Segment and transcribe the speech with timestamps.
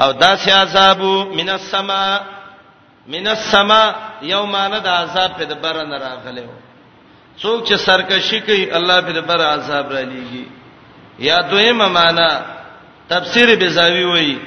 [0.00, 1.00] او داسې عذاب
[1.38, 2.20] من السما
[3.14, 3.82] من السما
[4.22, 6.48] یومانه د عذاب په دبر نه راغلو
[7.42, 10.44] څوک چې سرکشي کوي الله په دبر عذاب را لېږي
[11.18, 12.40] یا دویمه معنا
[13.08, 14.38] تفسیر بزاوی وایي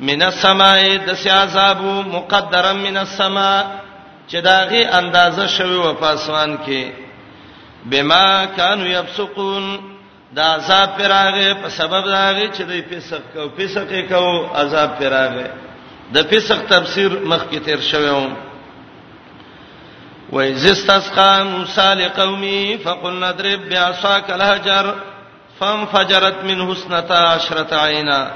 [0.00, 1.82] من السماء د عذاب
[2.16, 3.64] مقدرا من السما
[4.30, 6.92] چې داغي اندازه شوی و په اسمان کې
[7.86, 9.89] بما كانوا يفسقون
[10.36, 15.46] دا عذاب پراغه په سبب راغی چې دوی پیسق کو پیسق یې کو عذاب پراغه
[16.14, 18.28] د پیسق تفسیر مخکې تیر شوی و
[20.32, 24.94] وإذ استسقى موسى لقومه فقلنا اضرب بعصاك الحجر
[25.60, 28.30] فانفجرت منه اثنتا عشرة عينا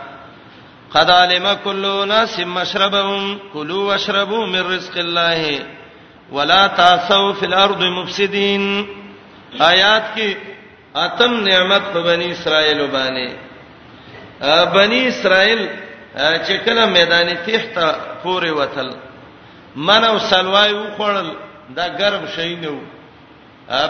[0.94, 5.60] قد علم كل أناس مشربهم كلوا واشربوا من رزق الله
[6.32, 8.66] ولا تعثوا في الأرض مفسدين
[9.60, 10.53] آیات کې
[11.02, 13.30] اتم نعمت په بنی اسرائیل باندې
[14.74, 15.62] بنی اسرائیل
[16.14, 17.86] چې کله میدان تیحته
[18.22, 18.90] پورې وتل
[19.88, 21.28] من او سلوای وخړل
[21.76, 22.80] دا ګرم شي نه و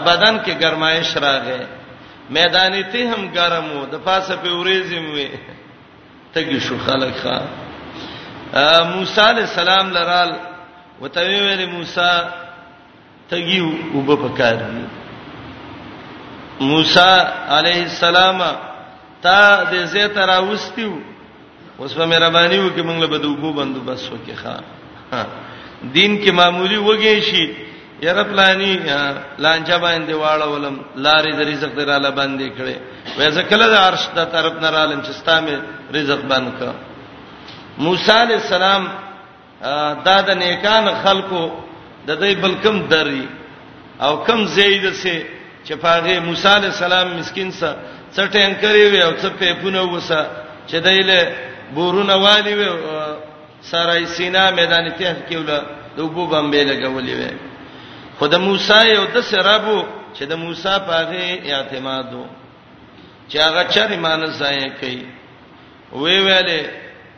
[0.09, 1.65] بدن کې ګرمایش راغې
[2.39, 5.29] میدان ته هم ګرم و د پاسه په اوریزم وي
[6.35, 7.35] تګي شو خلک ښا
[8.91, 10.35] موسی علی السلام لرال
[11.01, 12.11] وتوی ویل موسی
[13.29, 13.59] تګي
[13.95, 14.85] وب پکار دی
[16.59, 17.09] موسی
[17.49, 18.39] علیه السلام
[19.21, 20.91] تا دې زه ترا وستیو
[21.79, 24.55] اوس په مهرباني وکي موږ له بده وګو بندو بس وکي ښا
[25.83, 27.55] دین کې معمولی وږي شي
[28.03, 28.73] یره پلاني
[29.37, 32.77] لانجا باندې واړه ولم لارې د رزق دراله باندې کړي
[33.17, 35.61] وایزه کله د عرش د طرف نه رالم چې ستامه
[35.93, 36.71] رزق باندې کا
[37.77, 38.87] موسی علی السلام
[40.05, 41.41] دا د نیکان خلکو
[42.07, 43.27] د دې بلکم دري
[44.01, 45.34] او کم زیاده سي
[45.67, 47.73] چې پاغه موسی علی السلام مسكين سره
[48.15, 50.19] څټین کړی وي او څه پیپونه وسه
[50.69, 51.19] چې دایله
[51.75, 52.69] بورونه والی وي
[53.71, 55.59] سارای سینا میدان ته کې ولا
[55.97, 57.31] د وبو بمبې لګولې وي
[58.19, 59.77] خود موسی یو د سرابو
[60.15, 62.25] چې د موسی پاغه اعتماد وو
[63.29, 65.03] چې هغه چر ایمان ځای کوي
[66.01, 66.61] وی ویلې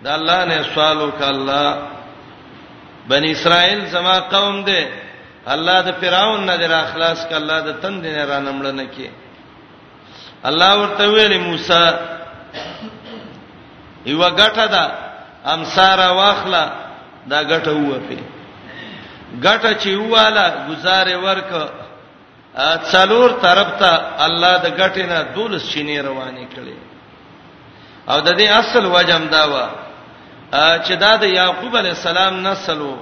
[0.03, 1.97] د الله نه سوال وکړه
[3.09, 4.81] بنی اسرائیل زما قوم ده
[5.53, 9.07] الله د فرعون نه در اخلاص ک الله د تند نه را نمړنه کې
[10.49, 11.83] الله ورته ویل موسی
[14.11, 14.83] یو غټه ده
[15.55, 16.63] امساره واخلا
[17.31, 18.19] دا غټه وپی
[19.45, 21.51] غټه چې واله گزارې ورک
[22.93, 23.91] څلور طرف ته
[24.25, 26.77] الله د غټې نه دولس چینه روانې کړې
[28.11, 29.55] او د دې اصل وجم دا و
[30.85, 32.95] چې دا د یعقوب علی السلام نسلو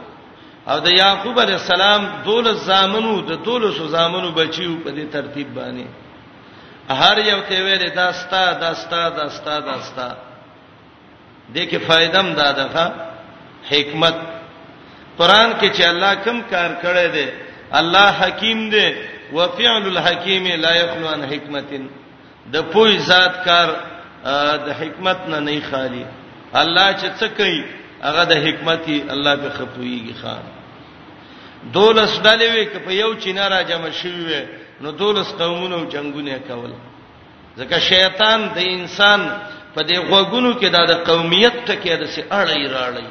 [0.68, 6.96] او د یعقوب علی السلام دول زامنو د دول زامنو بچیو په دې ترتیب باندې
[7.02, 10.08] هر یو ته ویل داستا داستا داستا داستا
[11.56, 12.86] د کې فائدم دادغه
[13.74, 14.16] حکمت
[15.20, 17.28] قران کې چې الله کم کار کړی دی
[17.72, 18.88] الله حکیم دی
[19.38, 21.88] وفعل الحکیم لا یخلو عن حکمتن
[22.58, 23.76] د پوی ذات کار
[24.70, 26.03] د حکمت نه نه خالی
[26.53, 27.64] الله چې څه کوي
[28.03, 30.52] هغه د حکمتي الله په خپويږي خان
[31.74, 34.44] دولس ډلې وي که په یو چینارا جمع شوی وي
[34.81, 36.72] نو دولس قومونو جنگونه کول
[37.58, 39.22] ځکه شیطان د انسان
[39.76, 43.08] په دې غوګونو کې د قومیت ټکی د سي اړې راړې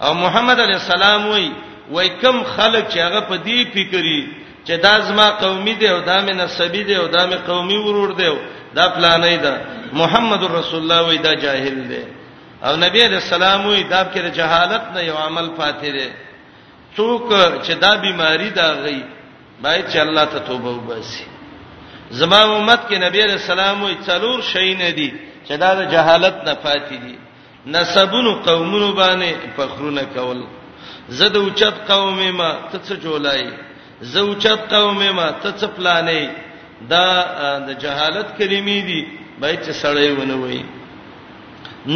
[0.00, 1.50] او محمد علی السلام وای
[1.90, 4.20] وای کم خلک چې هغه په دې فکرې
[4.66, 8.12] چې دا زما قومي دی او دا مې نسبی دی او دا مې قومي ورور
[8.12, 8.30] دی
[8.74, 9.60] دا پلانې ده
[9.92, 12.04] محمد رسول الله وای دا جاهل دی
[12.64, 16.08] او نبی رسول الله وای دا کې جهالت نه یو عمل پاتې دی
[16.96, 17.28] څوک
[17.64, 18.98] چې دا بیماری دا غي
[19.64, 21.24] باید چې الله ته توبه وباسي
[22.20, 25.08] زما امت کې نبی رسول الله څلور شي نه دي
[25.46, 27.14] چې دا د جهالت نه پاتې دي
[27.74, 30.40] نسبونو قومونو باندې فخرونه کول
[31.18, 33.44] زه د اوچت قومې ما ته څه جولای
[34.12, 36.24] زه اوچت قومې ما ته څه پلانې
[36.92, 37.04] دا
[37.68, 39.00] د جهالت کلمې دي
[39.40, 40.62] باید چې سړی ونه وي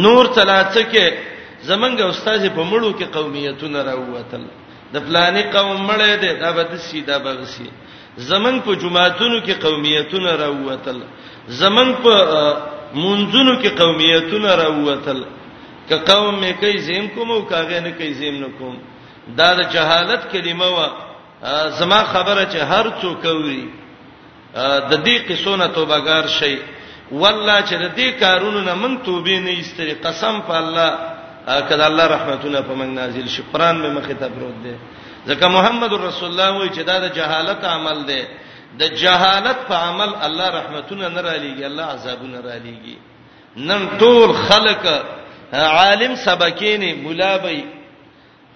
[0.03, 1.05] نور تلاته کې
[1.69, 4.43] زمنګ استاد په مړو کې قومیتونه راووتل
[4.93, 7.69] د فلاني قوم مړې ده دا به د سیدا بغسي
[8.29, 10.97] زمنګ په جمعهتونو کې قومیتونه راووتل
[11.61, 12.13] زمنګ په
[13.03, 15.19] منځونو کې قومیتونه راووتل
[15.89, 18.75] ک قوم مې کوي زم کوم او کاغه نه کوي زم نه کوم
[19.39, 20.87] دا د جهالت کلمه وا
[21.79, 23.63] زما خبره چې هر څوک کوي
[24.91, 26.55] د دې قصونه توبګار شي
[27.21, 30.89] والله چې د دې کارونو نه من توبې نه ایستري قسم په الله
[31.47, 34.75] کله الله رحمتونه په موږ نازل شي قران مې مخه ته پروت دی
[35.27, 38.23] ځکه محمد رسول الله وایي چې دا د جهالت عمل دی
[38.79, 42.97] د جهالت په عمل الله رحمتونه نه را لېږي الله عذابونه را لېږي
[43.57, 44.85] نن ټول خلق
[45.53, 47.59] عالم سبکینه مولا بې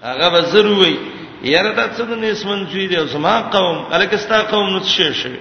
[0.03, 0.97] هغه بزروي
[1.43, 5.35] یاره د څه د نسمن چوي دی زما قوم الکستا قوم نڅ شي شي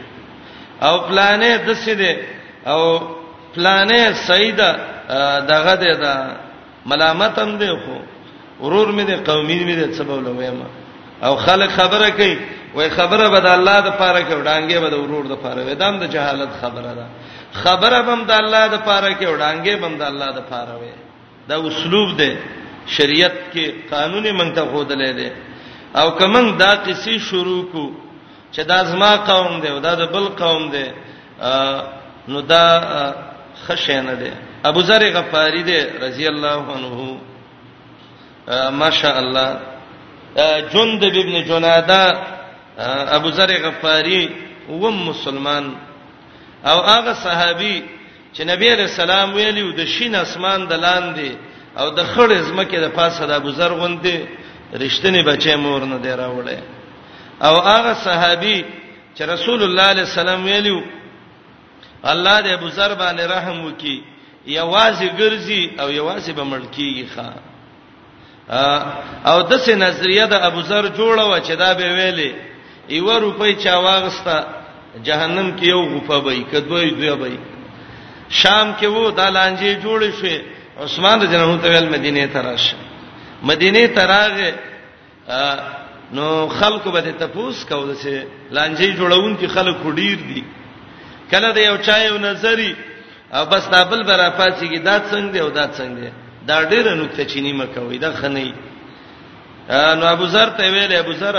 [0.82, 2.14] او پلانې د څه دی
[2.70, 2.80] او
[3.56, 4.70] پلانې سیدا
[5.50, 6.43] دغه دی دا
[6.86, 7.96] ملامت هم دی خو
[8.64, 10.62] ورور مې دی قومي مې دی سبب لویم
[11.24, 12.38] او خلک خبره کوي
[12.74, 15.74] وای خبره به د الله د پاره کې وډانګې به د ورور د پاره وې
[15.82, 17.06] دام د جهالت خبره ده
[17.62, 20.94] خبره بم د الله د پاره کې وډانګې بم د الله د پاره وې
[21.48, 22.32] دا اسلوب دی
[22.86, 25.30] شریعت کې قانوني منته خودلې دي
[26.00, 27.90] او کمن دا قصې شروع کو
[28.54, 30.86] چې دا زما قوم دی او دا د بل قوم دی
[32.28, 32.64] نو دا
[33.66, 34.30] خشه نه دی
[34.64, 36.98] ابو ذر غفاری دی رضی الله عنه
[38.82, 39.48] ماشاء الله
[40.72, 42.02] جند ابن جناده
[43.16, 44.30] ابو ذر غفاری
[44.70, 45.64] و مسلمان
[46.66, 47.82] او هغه صحابي
[48.36, 51.30] چې نبی رسول الله ویلو د شین اسمان د لاندې
[51.80, 54.16] او د خړ زمکه د پاسه د ابو ذر غوندې
[54.80, 56.58] رښتینی بچي مور نه دی راوړل
[57.42, 58.64] او هغه صحابي
[59.16, 60.82] چې رسول الله صلی الله علیه وسلم ویلو
[62.04, 64.13] الله دې ابو ذر باندې رحم وکي
[64.46, 67.30] یوازې ګرځي او یوازې به ملکیږي ښا
[69.32, 72.32] او د سه نظریه د ابو ذر جوړه و چې دا به ویلې
[72.88, 74.44] یو روپۍ چا واغستا
[75.04, 77.28] جهنم کې یو غفه به کدوې دوی به
[78.28, 80.36] شام کې وو د لانجې جوړې شوې
[80.84, 82.76] عثمان رضی الله تعالی مدینه ته راشه
[83.42, 84.52] مدینه ته راغې
[86.12, 88.12] نو خلکو به تپوس کول چې
[88.56, 90.44] لانجې جوړون کې خلک ډیر دي
[91.30, 92.72] کله د یو چا یو نظری
[93.36, 96.12] او بس دا بل برا پاتېږي دا څنګه دی او دا څنګه دی
[96.48, 98.50] دا ډیره نقطه چینی مکوې دا خنې
[100.00, 101.36] نو ابو ذر ته ویل ابو ذر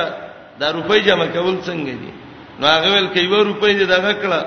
[0.60, 2.12] دا روپۍ جمع کول څنګه دی
[2.60, 4.42] نو هغه ویل کې و روپۍ دې دغه کړه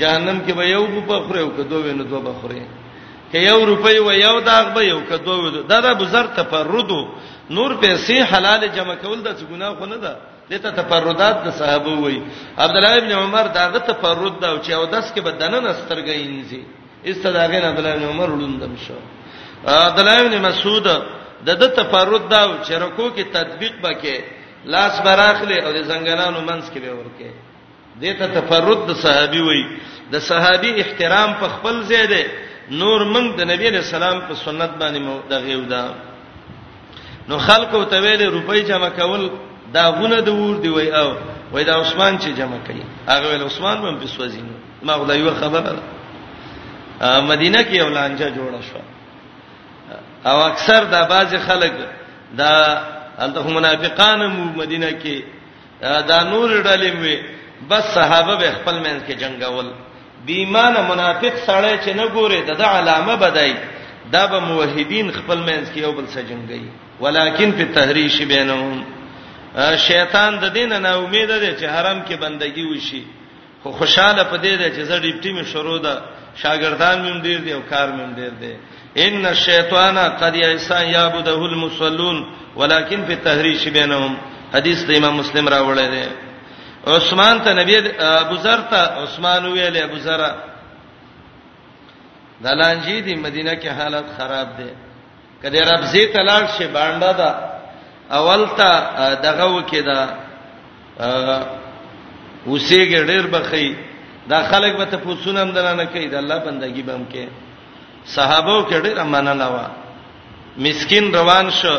[0.00, 2.60] جهنم کې به یو په خوري او کدو وینو دوه به خوري
[3.32, 5.34] کې یو روپۍ و یو داغ به یو کدو
[5.70, 7.00] دا د ابو ذر تفردو
[7.56, 10.12] نور پیسې حلال جمع کول د څه ګناه خو نه ده
[10.50, 12.18] دته تفردات د صحابه وای
[12.64, 16.60] عبد الله ابن عمر داغه تفرد دا او چې او داس کې بدنه نسترګې انځي
[17.10, 18.98] استداغه عبد الله ابن عمر ولندم شو
[19.88, 20.86] عبد الله ابن مسعود
[21.46, 24.16] د د تفرد دا او چې رکو کې تطبیق بکې
[24.72, 27.30] لاس براخله او د زنګنانو منس کې به ورکه
[28.02, 29.64] دته تفرد د صحابي وای
[30.12, 32.22] د صحابي احترام په خپل زیاده
[32.70, 35.82] نور موږ د نبی له سلام په سنت باندې مو دغه ودا
[37.28, 39.30] نو خلکو ته ویلې روپۍ جمع کول
[39.76, 41.10] دا غونه د ور دی وای او
[41.52, 42.82] وای دا عثمان چې جمع کړي
[43.12, 45.76] هغه ول عثمان هم په سوځینو ما غوډه یو خبره
[47.32, 48.80] مدینه کې اولانجه جوړه شو
[50.30, 51.72] او اکثر دا باز خلک
[52.40, 52.52] دا
[53.24, 55.16] انته منافقان مو مدینه کې
[56.10, 57.18] دا نور ډلې وي
[57.70, 59.70] بس صحابه به خپل منځ کې جنگول
[60.26, 63.54] بیمانه منافق سړی چې نه ګوري د علامه بدای
[64.12, 66.68] دا به موحدین خپل منځ کې یو بل سره جنگي
[67.00, 68.84] ولیکن په تحریش بینهم
[69.58, 73.02] شیطان د دین نه امید ده چې حرام کې بندگی وشي
[73.62, 75.94] خو خوشاله پدې ده چې زړه ډیپټی می شروع ده
[76.42, 78.52] شاګردان مم ډیر دي او کار مم ډیر دي
[79.04, 82.26] ان الشیطان قد یسا یعبده المصلون
[82.56, 84.16] ولكن فی التحریش بینهم
[84.54, 86.04] حدیث د امام مسلم راوړی دی
[86.96, 90.20] عثمان ته نبی ابو ذر ته عثمان ویل ابو ذر
[92.44, 94.70] دلانجی دی مدینه کې حالت خراب ده
[95.42, 97.55] کله رب زی تلاش شي باندې ده
[98.12, 98.70] اولته
[99.14, 100.00] دغه وکي دا
[102.46, 103.76] اوسېګه ډېر بخي
[104.30, 107.28] دا خلک به ته پوښتنه هم درنه کوي د الله بندگی به هم کوي
[108.06, 109.66] صحابه کې ډېر امانه لوا
[110.56, 111.76] مسكين روان شو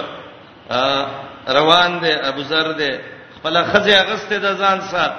[1.47, 2.93] روان دي ابو ذر دي
[3.37, 5.13] خپل خزي اغسته د ځان سات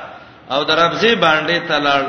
[0.51, 2.05] او دربزي باندې تلل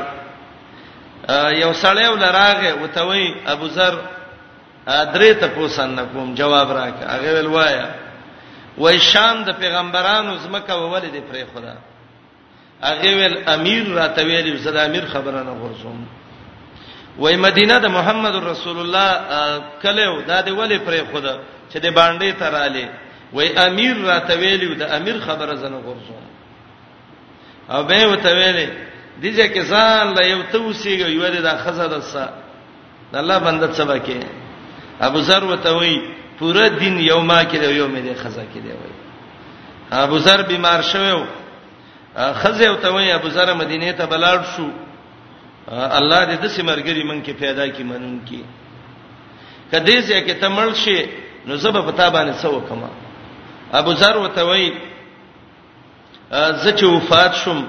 [1.62, 3.94] یو سړی ولراغه وتوي ابو ذر
[4.86, 7.90] درې ته پوسن نکوم جواب راک هغه ول وایا
[8.80, 11.74] وای شام د پیغمبرانو زمکه وولې دی پرې خدا
[12.84, 15.98] هغه ویل امیر راته ویل زدا امیر خبره نه غورځوم
[17.22, 19.10] وای مدینه د محمد رسول الله
[19.82, 21.34] کله دا دی ولې پرې خدا
[21.72, 22.88] چې د باندې تراله
[23.32, 26.24] وای امیر راته ویل د امیر خبره زنه غورځوم
[27.70, 28.70] او به وته ویلې
[29.20, 32.24] دیجه کې ځان لا یو توسیږي یو د خزه دسه
[33.12, 34.24] د الله بنده سبا کې
[35.08, 35.96] ابو ذر وته وی
[36.40, 38.92] پوره دین یو ما کې دی یو مې دی خزا کې دی وای
[40.06, 41.20] ابو ذر بیمار شوو
[42.40, 44.68] خزه او ته وای ابو ذر مدینه ته بلاړ شو
[45.98, 48.38] الله دې د سیمرګری من کې پیدا کی منون کې
[49.72, 50.98] کدی چې کې تمل شي
[51.46, 52.88] نو زب پتا باندې سو کما
[53.80, 54.66] ابو ذر وته وای
[56.62, 57.60] زه چې وفات شم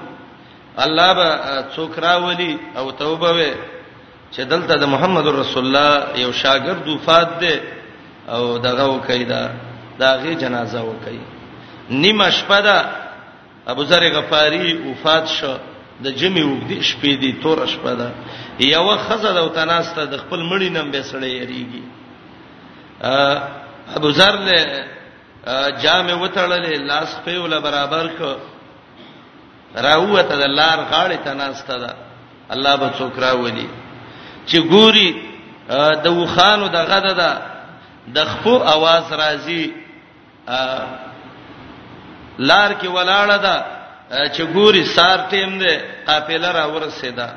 [0.86, 1.28] الله به
[1.76, 3.54] څوک راولي او توبه وې
[4.36, 7.56] چې دلته د محمد رسول الله یو شاګرد وفات ده
[8.32, 9.52] او دغه وکي دا
[10.00, 11.20] داغه جنازه وکي
[11.92, 12.86] نیمه شپه ده
[13.68, 15.54] ابو ذر غفاری وفات شو
[16.04, 18.12] د جمی وګدي شپې دي تور شپه ده
[18.60, 21.84] یو خزه د وتناسته د خپل مړی نن به سړی یریږي
[23.96, 24.86] ابو ذر له
[25.82, 28.36] جامې وتړلې لاس په ولا برابر کو
[29.78, 31.94] راوته د لار غاړې تناسته ده
[32.52, 33.68] الله به څوک راولي
[34.48, 35.10] چې ګوري
[36.04, 37.32] د وخانو د غده ده
[38.16, 39.64] د خپو आवाज راځي
[42.50, 43.56] لار کې ولاړه ده
[44.36, 47.28] چې ګوري سار ټیم ده قافله را ورسېده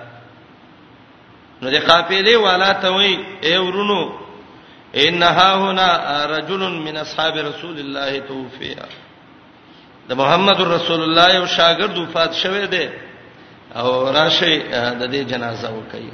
[1.63, 4.03] نو د قافلې والا ته وای ای ورونو
[4.95, 5.91] انها هنا
[6.27, 8.75] رجل من اصحاب رسول الله توفي
[10.09, 12.89] د محمد رسول الله یو شاګرد وفات شوه دی
[13.77, 14.59] او راشي
[15.01, 16.11] د دې جنازه وکړي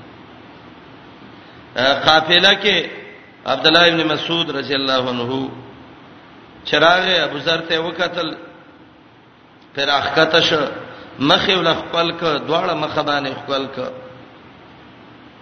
[2.07, 3.00] قافله کې
[3.47, 5.49] عبد الله ابن مسعود رضی الله عنه
[6.65, 8.31] چراغ ابو ذر ته وکتل
[9.77, 10.61] پر اخکته شو
[11.21, 13.93] مخې ول خپل ک دواړه مخبانې خپل ک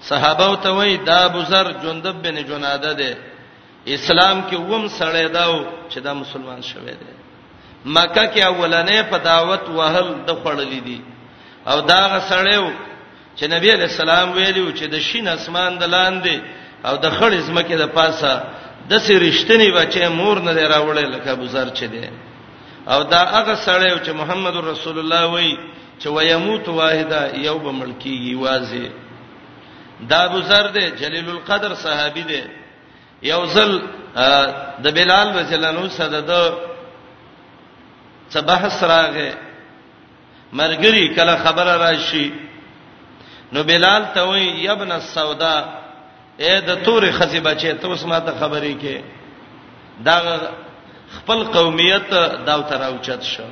[0.03, 3.15] صحابه ته وای دا ابو ذر جندب بن جناده ده
[3.87, 7.13] اسلام کې ووم سړی داو چې دا مسلمان شوه دی
[7.85, 11.01] مکه کې اولنې په دعوت وهل د خړلې دي
[11.67, 12.71] او دا غسړیو
[13.37, 16.39] چې نبی علیہ السلام ویلو چې د شین اسمان د لاندې
[16.85, 18.43] او د خړې زمکه د پاسه
[18.91, 22.09] د سې رښتینی بچې مور نه راوړل لکه بزار چي دي
[22.89, 25.57] او دا هغه سړی چې محمد رسول الله وای
[26.01, 28.91] چې ويموت واحده یوب ملکی واځي
[30.01, 32.43] دا ابو ذر دی جلیل القدر صحابي دی
[33.23, 33.71] یو ځل
[34.83, 36.33] د بلال رضی الله عنه سره د
[38.31, 39.31] صباح سراغه
[40.53, 42.33] مرګري کله خبره راشي
[43.53, 45.78] نو بلال ته وای ابن السودا
[46.43, 48.97] اے د تورې خزی بچې ته اوس ماته خبرې کې
[50.07, 50.17] دا
[51.19, 52.11] خپل قومیت
[52.47, 53.45] دا تر اوچت شو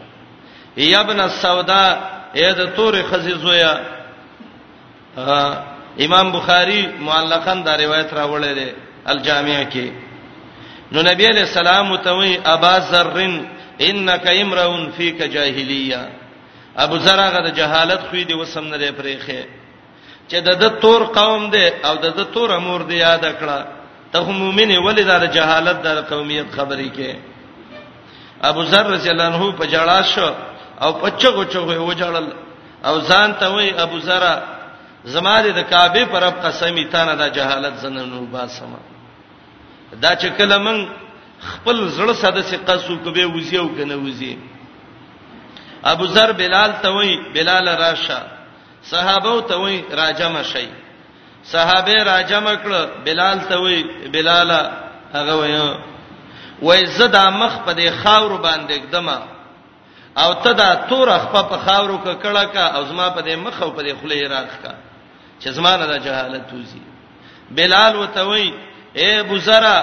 [0.76, 1.84] یا ابن السودا
[2.38, 3.72] اے د تورې خزی زویا
[6.06, 8.70] امام بخاری معلقاً دا روایت راوړی دی
[9.12, 9.90] الجامع کې
[10.92, 13.36] نو نبی علیہ السلام متوی ابا ذرن
[13.88, 16.00] انک امرؤن فیک جاهلیه
[16.84, 19.40] ابو ذر هغه د جهالت خو دی وسم نه لري پرېخه
[20.28, 23.58] چې د د تور قوم دی او د د تور امور دی یاد کړه
[24.12, 27.12] ته مؤمن ولې د جهالت د قومیت خبرې کې
[28.50, 30.28] ابو ذر رضی الله عنه په جړا شو
[30.82, 32.26] او پچغو چغو و جړل
[32.88, 34.22] او ځان ته وای ابو ذر
[35.14, 38.78] زماده د کعبه پر اب قسمی تانه د جهالت زننو با سما
[40.02, 40.86] دا چې کله من
[41.40, 44.36] خپل زړه ساده سي قصو کو به وزیو کنه وزی
[45.84, 48.35] ابو ذر بلال ته وای بلال راشه
[48.90, 50.68] صحابه ته وای راجم شي
[51.52, 52.72] صحابه راجم کړ
[53.04, 53.82] بلال ته وای
[54.14, 54.70] بلالا
[55.14, 55.74] هغه وای
[56.62, 59.18] وای زدا مخ په دې خاور باندې دمه
[60.16, 63.62] او ته دا تور خپ په خاورو کې کړه کا او زما په دې مخ
[63.62, 64.74] او په دې خله راخ کا
[65.40, 66.80] چې زما نه د جهالت توزي
[67.50, 68.52] بلال وتوي
[68.96, 69.76] اے بوزرا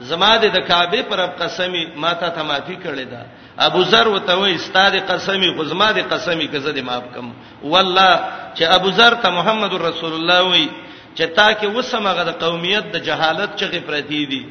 [0.00, 3.22] زما د کعبه پر قسمی ما ته تمافي کړی دا
[3.58, 7.32] ابو ذر وته وې استاد قسمی غزما دي قسمی کزه دې معاف کم
[7.62, 8.20] والله
[8.56, 10.68] چې ابو ذر ته محمد رسول الله وې
[11.16, 14.46] چې تا کې وسمغه د قومیت د جهالت چغه پرتی دي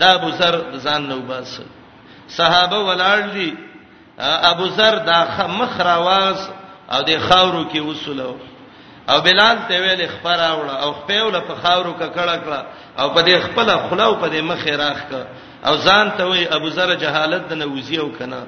[0.00, 1.60] دا ابو ذر ځان نو باس
[2.28, 3.54] صحابه ولاړ دي
[4.18, 6.48] ابو ذر دا مخ راواز
[6.92, 8.36] او د خاورو کې وسلو
[9.10, 12.64] او بلال ته ویل خبر اوړه او خپل په خاورو کې کړه کړه
[13.00, 15.26] او په دې خپل خلاو په دې مخ راخ کړه
[15.66, 18.40] او ځان ته وای ابو ذر جهالت د نوزی او کنه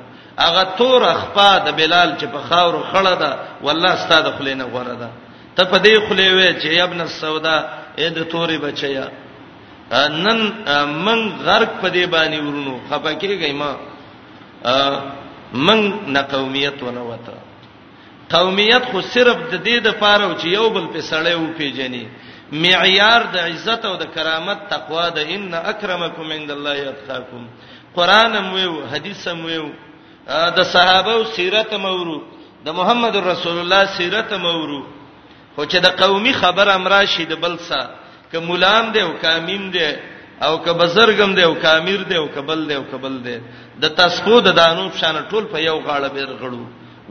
[0.46, 3.30] اغه تور اخفا د بلال چې په خاور خړه ده
[3.64, 5.08] والله ستاد خلینه غره ده
[5.56, 7.56] ته په دې خلې وې چې ابن السودا
[8.00, 9.06] اې د تورې بچیا
[10.24, 10.38] نن
[11.06, 13.72] من غرق په دې باندې ورونو خپکیږي ما
[15.66, 15.78] من
[16.14, 17.34] نقومیت ونه وته
[18.34, 22.04] قومیت خو صرف د دې د پاره او چې یو بل په سړی او پیجنې
[22.52, 27.42] معیار د عزت او د کرامت تقوا ده ان اکرمکم عند الله اتقاکم
[27.96, 28.58] قران مو
[28.92, 29.48] حدیث مو
[30.58, 32.16] د صحابه او سیرت مورو
[32.66, 34.80] د محمد رسول الله سیرت مورو
[35.54, 37.80] خو چې د قومي خبر امراشي د بلسا
[38.32, 39.88] ک مولام دی او کامیم دی
[40.46, 43.36] او ک بزرګم دی او کامیر دی او کبل دی او کبل دی
[43.82, 46.62] د تسخود دانو شان ټول په یو غاړه بیر غړو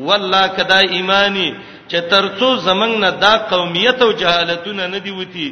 [0.07, 1.49] والله کدا ایمانی
[1.91, 5.47] چې ترڅو زمنګ نه دا قومیت او جهالتونه نه دی وتی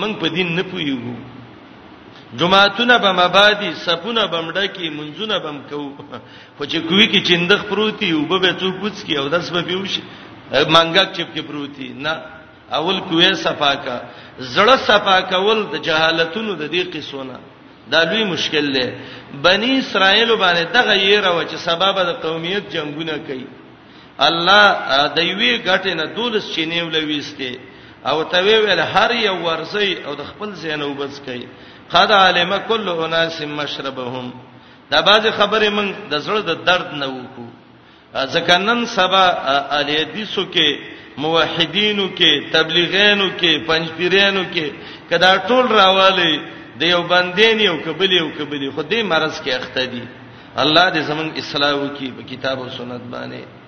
[0.00, 0.98] من په دین نه پویو
[2.40, 5.80] جمعهتونه به مبادی سپونه بمډه کی منځونه بم کو
[6.56, 9.92] خو چې کوی کی چندخ پروتي او به څو پوڅ کی او داس به پیوش
[10.74, 12.14] مانګک چپ کی پروتي نه
[12.78, 13.98] اول کوی صفاکا
[14.54, 17.36] زړه صفاکا ول د جهالتونو د دې قصونه
[17.92, 18.84] دا لوی مشکل دی
[19.46, 23.46] بنی اسرائیل باندې دغه یې راو چې سبب د قومیت جنگونه کوي
[24.18, 24.64] الله
[25.16, 27.52] د یوې غټې نه دولس چینه ولويسته
[28.06, 31.46] او ته ویل هر یو ورسي او د خپل زینو وبس کوي
[31.90, 34.30] قد علم كل اناس مشربهم
[34.90, 37.46] دا باز خبره من د زړه د درد نه وکړو
[38.34, 39.24] ځکه نن سبا
[39.78, 40.78] الی حدیثو کې
[41.16, 44.72] موحدینو کې تبلیغینو کې پنځپیرانو کې
[45.10, 46.40] کدا ټول راواله
[46.78, 50.02] د یو بندین یو قبل یو قبل خو دې مرز کې اخته دي
[50.56, 53.62] الله دې زمون اصلاح وکي په کتاب او سنت باندې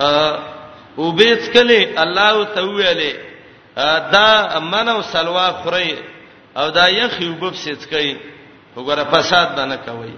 [0.00, 3.12] او بیت کله الله تعالی
[4.14, 4.28] دا
[4.72, 5.94] منو سلوا خوري
[6.60, 8.16] او دا یخ یوبب سیت کوي
[8.76, 10.14] وګوره فساد نه کوي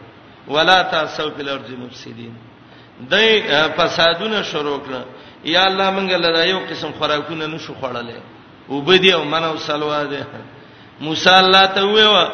[0.54, 2.34] ولا تاسو په لارج مفسدين
[3.10, 3.28] دای
[3.78, 5.02] فسادونه شروع کړه
[5.54, 8.18] یا الله مونږ لدا یو قسم خوراکونه نشو خړلې
[8.68, 10.26] وبدي او منو سلوا ده
[11.00, 12.28] موسی الله ته ویو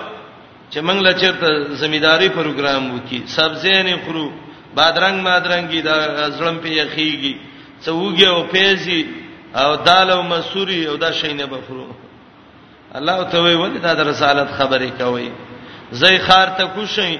[0.72, 4.32] چې مونږ لچرته زمیداری پروګرام وکي سبزی نه خورو
[4.78, 5.96] بادرنګ مادرنګي دا
[6.36, 7.34] زړم په یخیږي
[7.84, 9.00] څوږي او پیزي
[9.62, 11.86] او دال او مسوري او دا شینه بفرو
[12.98, 15.28] الله ته وی ولې دا د رسالت خبرې کوي
[16.00, 17.14] زې خار ته کوشي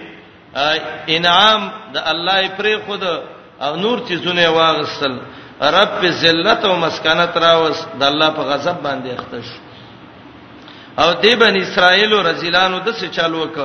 [1.17, 1.63] انعام
[1.95, 3.03] د الله پرې خود
[3.67, 5.15] او نور چیزونه واغسل
[5.77, 9.47] رب په ذلت او مسکنت راوس د الله په غضب باندې اختش
[11.03, 13.57] او دی بن اسرائیل او رزلانو د څه چالو وک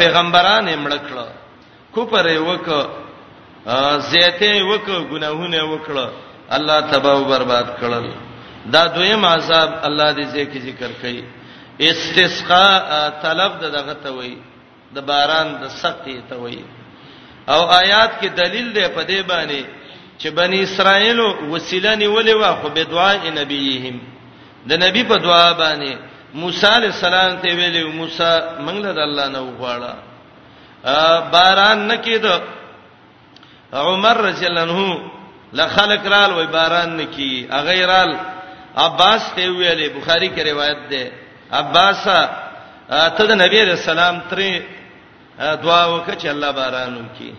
[0.00, 1.26] پیغمبران یې مړکړه
[1.96, 2.66] کوپر وک
[4.12, 6.08] زیته وک ګناهونه وکړه
[6.56, 8.06] الله تباہ او برباد کړل
[8.74, 11.20] دا دویم عذاب الله دې ځکه ذکر کړي
[11.90, 12.86] استسقاء
[13.24, 14.36] طلب دغه ته وایي
[14.96, 16.64] د باران د سختي ته وایي
[17.54, 19.62] او آیات کې دلیل دی په دې باندې
[20.20, 21.18] چې بنی اسرائیل
[21.54, 23.96] وسیله نیولې وا خو به دعا نبیهم
[24.70, 25.92] د نبی په دعا باندې
[26.42, 28.30] موسی علی السلام ته ویلو موسی
[28.66, 29.92] منګله د الله نه وغواړه
[31.32, 32.26] باران نکید
[33.72, 34.98] عمر رضی الله عنه
[35.52, 38.14] لخلق رال وای باران نکی اغیرال
[38.76, 41.12] عباس ته ویلې بخاری کې روایت ده
[41.52, 42.04] عباس
[43.18, 44.62] ته د نبی رسول الله ترې
[45.64, 47.32] دعا وکړه چې الله باران وکړي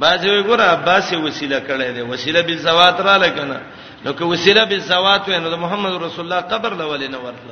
[0.00, 3.60] بعضی وګوره عباس وسیله کړې ده وسیله بالزوات را لکنه
[4.04, 7.48] نو که وسیله بالزوات وې نو د محمد رسول الله قبر لولې نه ورتل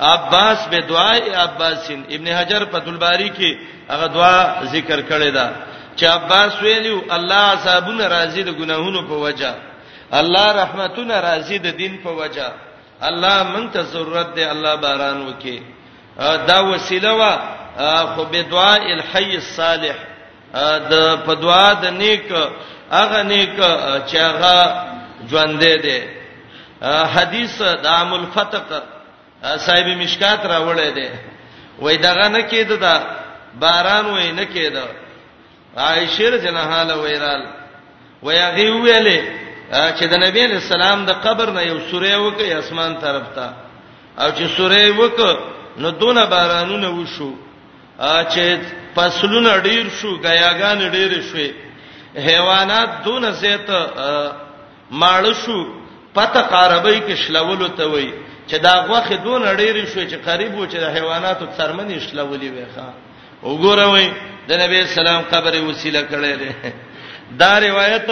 [0.00, 3.56] عباس به دعای عباسین ابن حجر فتول باری کې
[3.92, 5.50] هغه دعا ذکر کړی دا
[5.96, 9.54] چې عباس ویلو الله عذابونه راضي د ګناهونو په وجه
[10.12, 12.52] الله رحمتونه راضي د دین په وجه
[13.02, 15.62] الله مونږ ته ضرورت دی الله باران وکي
[16.46, 17.36] دا وسیله وا
[18.14, 19.94] خو به دعا الحي الصالح
[20.90, 22.24] د په دعا د نیک
[22.92, 23.56] هغه نیک
[24.08, 24.84] چې هغه
[25.30, 26.00] ژوند دی
[27.14, 28.82] حدیث د عام الفتق
[29.42, 31.08] صاحب مشکات راوړې ده
[31.78, 32.94] وای دغه نه کېده دا
[33.60, 34.82] باران وای نه کېده
[35.76, 37.42] عائشه رضی الله عنها ویرال
[38.22, 39.20] وای هغه ویلې
[39.98, 43.52] چې د نبی له سلام د قبر نه یو سورې وکي اسمان طرف ته
[44.22, 45.20] او چې سورې وک
[45.78, 47.32] نو دونه بارانونه وشو
[48.32, 48.58] چې
[48.94, 51.50] فصلونه ډیر شو غیاګان ډیر شوې
[52.26, 53.70] حیوانات دونه زیت
[54.90, 55.58] ماړ شو
[56.14, 58.12] پته قربې کې شلول ته وای
[58.48, 62.88] چې دا غوخه دون اړېری شو چې قریب و چې د حیواناتو څرمنې شلولې وېخه
[63.42, 64.08] وګوروي
[64.48, 66.54] د نبی سلام قبر وسیله کړې ده
[67.40, 68.08] دا روایت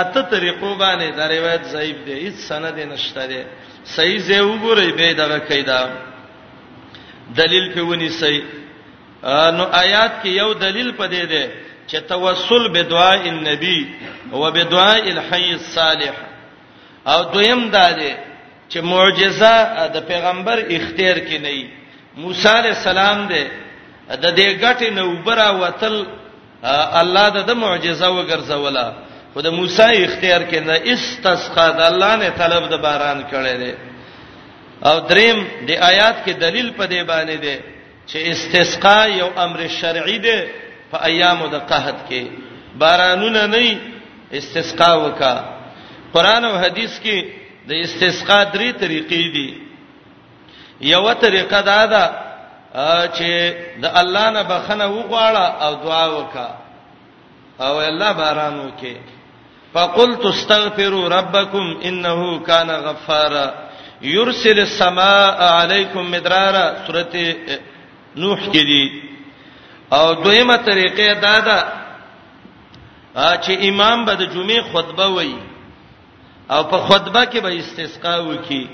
[0.00, 3.42] اته طریقو باندې دا روایت ضعیف دی هیڅ سند نشته دی
[3.84, 5.90] صحیح زه وګورئ به دا قاعده
[7.40, 8.42] دلیل په ونی صحیح
[9.56, 11.44] نو آیات کې یو دلیل پدې ده
[11.88, 13.80] چې توسل بدعاء النبي
[14.32, 16.12] وبدعاء الحي الصالح
[17.06, 18.12] او دویم دا ده
[18.68, 19.54] چې معجزه
[19.94, 21.62] د پیغمبر اختیار کې نه وي
[22.22, 23.44] موسی علی السلام دې
[24.24, 25.96] د دې غټې نوبره وتل
[27.02, 28.86] الله د معجزه وګرځوله
[29.34, 33.74] خو د موسی اختیار کې نه استسقا د الله نه طلب د باران کړي دي
[34.88, 37.56] او دریم د آیات کې دلیل په دې باندې دی
[38.08, 40.40] چې استسقا یو امر شرعي دی
[40.90, 42.22] په ایامو د قحط کې
[42.78, 43.76] بارانونه نه
[44.32, 45.36] استسقا وکا
[46.14, 47.16] قران او حديث کې
[47.68, 49.48] د استسقا درې طریقې دي
[50.92, 52.04] یو طریقه دا ده
[53.16, 53.30] چې
[53.82, 56.50] د الله نه بخنه وغواړه او دعا وکړه
[57.66, 58.96] او الله باران وکړي
[59.74, 63.54] فقلت استغفروا ربكم انه كان غفارا
[64.02, 67.36] يرسل السماء عليكم مدرارا سورته
[68.16, 69.02] نوح کې دي
[69.92, 71.58] او دویمه طریقه دا ده
[73.44, 75.40] چې امام به د جمعې خطبه وایي
[76.50, 78.68] او په خطبه کې به استسقا وکي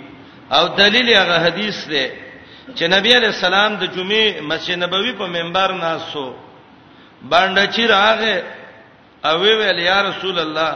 [0.50, 2.06] او دلیل هغه حدیث دی
[2.76, 6.32] چې نبی علی السلام د جمعې مسجد نبوي په منبر ناسو
[7.30, 8.38] باندې چې راغې
[9.24, 10.72] او ویل یا رسول الله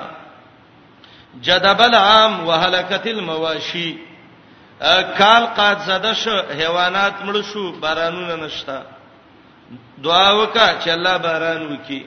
[1.42, 3.98] جدب العام وهلكت المواشي
[5.18, 8.82] کال قات زده شو حیوانات مړ شو بارانونه نشتا
[9.98, 12.02] دعا وکړه چې الله باران وکړي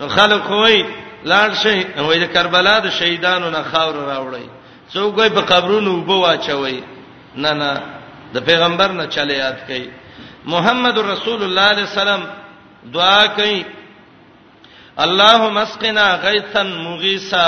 [0.00, 0.78] نو خلک وای
[1.30, 4.46] لاړ شي وای د کربلا د شهیدانو نه خاور راوړی
[4.94, 6.78] څوک وای په قبرونو وبو واچوي
[7.42, 7.70] نه نه
[8.34, 9.86] د پیغمبر نه چلے یاد کړي
[10.54, 12.22] محمد رسول الله علیه السلام
[12.96, 13.64] دعا کړي
[15.04, 17.46] اللهم اسقنا غيثا مغيثا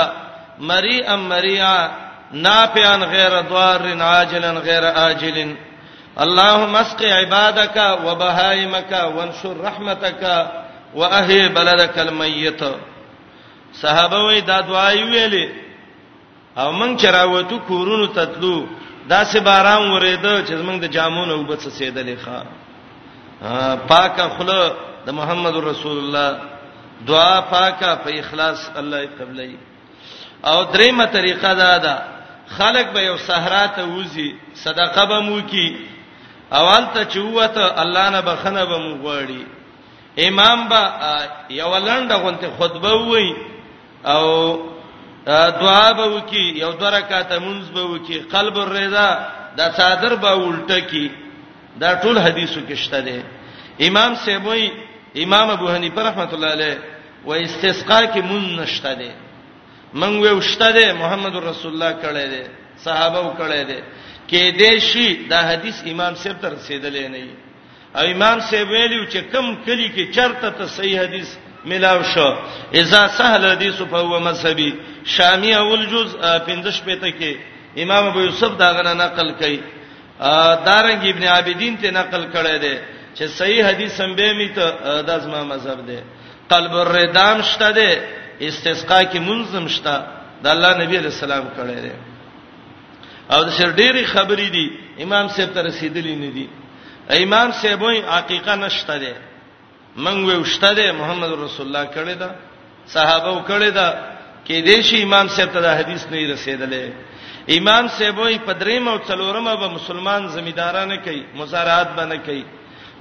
[0.69, 1.77] مريئا مريئا
[2.45, 5.55] نافعا غير ضار عاجلا غير آجل
[6.23, 10.23] اللهم اسق عبادك وبهائمك وانشر رحمتك
[10.95, 12.61] واهي بلدک المیت
[13.81, 15.47] صحابه وې دا دعای ویلې
[16.59, 18.65] او مونږ چرواته کورونو تتلو
[19.09, 22.39] دا سه باران ورېده چې مونږ د جامونو وبڅ سیدلې ښا
[23.87, 24.71] پاکه خله
[25.05, 26.39] د محمد رسول الله
[27.07, 29.51] دعا پاکه په اخلاص الله قبلې
[30.49, 31.95] او دریمه طریقه دا ده
[32.57, 34.29] خلق به یو صحرا ته وځي
[34.63, 35.67] صدقه به مو کی
[36.59, 39.43] اول ته چوته الله نه بخنه به مو غواړي
[40.27, 40.81] امام با
[41.49, 43.27] یو لنډه غونته خطبه وای
[44.05, 44.55] او
[45.61, 49.07] دعا به وکي یو دوه رکعات مونږ به وکي قلب الرضا
[49.57, 51.11] دا صادر به الټه کی
[51.81, 53.23] دا ټول حدیثو کې شته دي
[53.87, 54.69] امام سیبوی
[55.15, 56.75] امام ابو حنیفه رحمۃ اللہ علیہ
[57.25, 59.11] و استسقاء کې مون نشته دي
[59.93, 62.43] من وې وشته دي محمد رسول الله کړه دي
[62.85, 63.79] صحابه کړه دي
[64.29, 67.23] کې دې شي دا حدیث امام سیب تر رسیدلې نه
[67.97, 71.29] او امام سی ویلو چې کم کلی کې چرته ته صحیح حدیث
[71.69, 72.29] ملاو شو
[72.81, 74.69] اذا سهل حدیث فهو مذهبی
[75.13, 76.09] شامی اول جز
[76.47, 77.31] 15 پته کې
[77.83, 79.57] امام ابو یوسف دا غنا نقل کړي
[80.67, 82.75] دارنګ ابن عابدین ته نقل کړي دي
[83.15, 84.65] چې صحیح حدیث هم به می ته
[85.01, 85.99] داسما مذهب دی
[86.49, 87.89] قلب الردام شته دی
[88.47, 89.95] استسقا کې منظم شته
[90.43, 91.93] د الله نبی رسول الله کړي دي
[93.33, 94.65] او د شر ډيري خبرې دي
[95.03, 96.47] امام صاحب ته رسیدلې نه دي
[97.09, 99.13] امام سیبوی حقیقت نشته ده
[100.05, 102.29] منګ وشته ده محمد رسول الله کړی دا
[102.95, 103.87] صحابه کړی دا
[104.47, 106.93] کې دیشي امام سیب ته دا حدیث نه رسیدلې
[107.57, 112.43] امام سیبوی پدریم او څلورمه به مسلمان زمیدارانه کوي مزارعات بنه کوي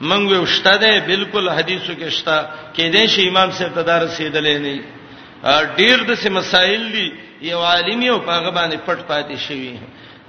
[0.09, 2.37] منګ وشته ده بالکل حدیثو کې شته
[2.75, 4.85] کې دیشي امام سیب ته دا رسیدلې نه
[5.79, 7.09] ډیر د مسائل دي
[7.51, 9.75] یو عالم یو پاغه باندې پټ پاتې شوی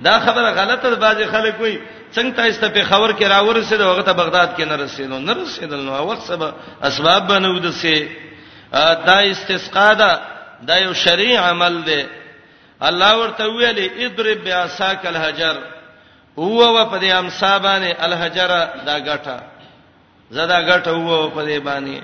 [0.06, 1.80] دا خبره غلطه ده بعضی خلک وایي
[2.16, 6.04] څنګه تاسو ته خبر کې راورسېد هغه ته بغداد کې نه رسېدو نه رسېدل نو
[6.06, 6.48] وخت سبا
[6.84, 8.08] اسباب بنو دسه
[9.08, 10.20] دا استسقا ده
[10.68, 12.02] دا یو شریع عمل دی
[12.88, 15.56] الله ورته ویلي اضرب بیاساک الحجر
[16.38, 18.52] هو و په دې امصابانه الحجر
[18.88, 19.40] دا غټه
[20.32, 21.98] زدا غټه هو په دې باندې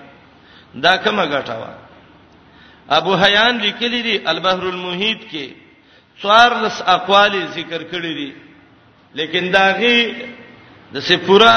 [0.75, 1.71] دا کومه غټه وا
[2.97, 5.45] ابو حیان لیکلی دی البحر المحیط کې
[6.21, 8.29] څوارلس اقوال ذکر کړی دي
[9.17, 9.99] لیکن داغي
[10.93, 11.51] د سه پورا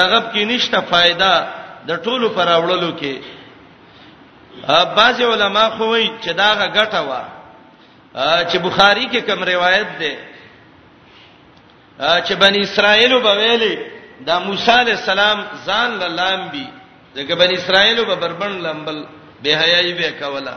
[0.00, 1.30] دغه کې نشته फायदा
[1.88, 3.14] د ټولو پر اورلو کې
[4.98, 7.22] بعض علما خو وی چې داغه ګټه وا
[8.50, 10.12] چې بخاری کې کوم روایت ده
[12.20, 13.78] چې بنی اسرائیل وبویلې
[14.26, 16.66] دا موسی علی السلام ځان لامبي
[17.16, 19.04] دغه بنی اسرائیل وببربن لامبل
[19.42, 20.56] به حیاي به کوله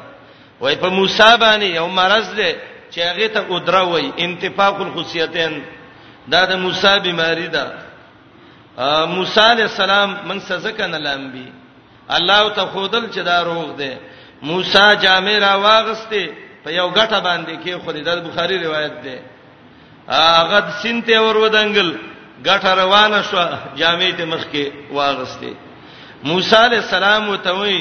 [0.62, 2.50] وای په موسی باندې یو مرز ده
[2.94, 5.54] چې هغه ته قدره وای انتفاق الخصيتين
[6.32, 7.64] دا د موسی بیماری ده
[9.16, 11.48] موسی علی السلام من سزکه نه لامبي
[12.10, 13.92] الله ته خودل چې دا روغ ده
[14.42, 16.30] موسی جامع را واغسته
[16.64, 19.18] په یو غټه باندې کې خو د بخاری روایت ده
[20.10, 21.96] هغه سنته ور ودانګل
[22.46, 23.38] غټه روانه شو
[23.78, 25.52] جامع ته مخ کې واغسته
[26.24, 27.80] موسی علی السلام وتوي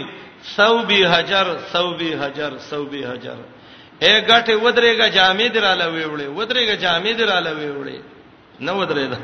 [0.57, 3.39] ثوبي حجر ثوبي حجر ثوبي حجر
[4.05, 7.99] اے غټه ودرېګه جامې دراله ویوړې ودرېګه جامې دراله ویوړې
[8.65, 9.19] نو ودرېدا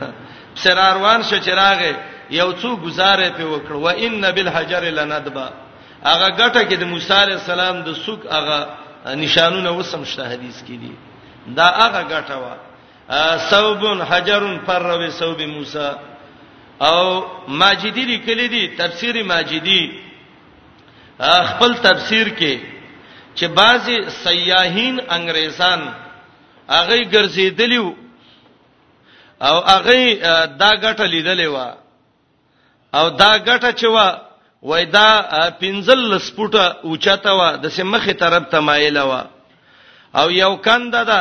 [0.64, 1.92] سراروان شو چراغه
[2.38, 5.48] یو څو گزارې په وکړ و ان بالحجر لندبا
[6.10, 8.58] هغه غټه کې د موسی عليه السلام د سوق هغه
[9.24, 10.92] نشانونه وسم شته حدیث کې دي
[11.58, 12.54] دا هغه غټه وا
[13.50, 15.88] ثوبن حجرن فرو ثوب موسی
[16.82, 17.02] او
[17.48, 19.82] ماجدی لیکلی دي تفسیر ماجدی
[21.18, 22.58] خپل تفسیر کې
[23.34, 25.88] چې بعضی سیاحین انګریزان
[26.68, 27.94] هغه ګرځیدلیو
[29.40, 31.56] او هغه دا ګټه لیدلې و
[32.94, 33.98] او دا ګټه چې و
[34.62, 35.22] وای دا
[35.60, 39.22] پنځل سپوټه اوچاته و د سمخه طرف ته مایل و
[40.14, 41.20] او یو کنده دا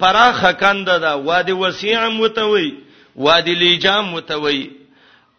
[0.00, 2.74] پراخه کنده دا وادي وسیع متوي
[3.16, 4.70] وادي لیجام متوي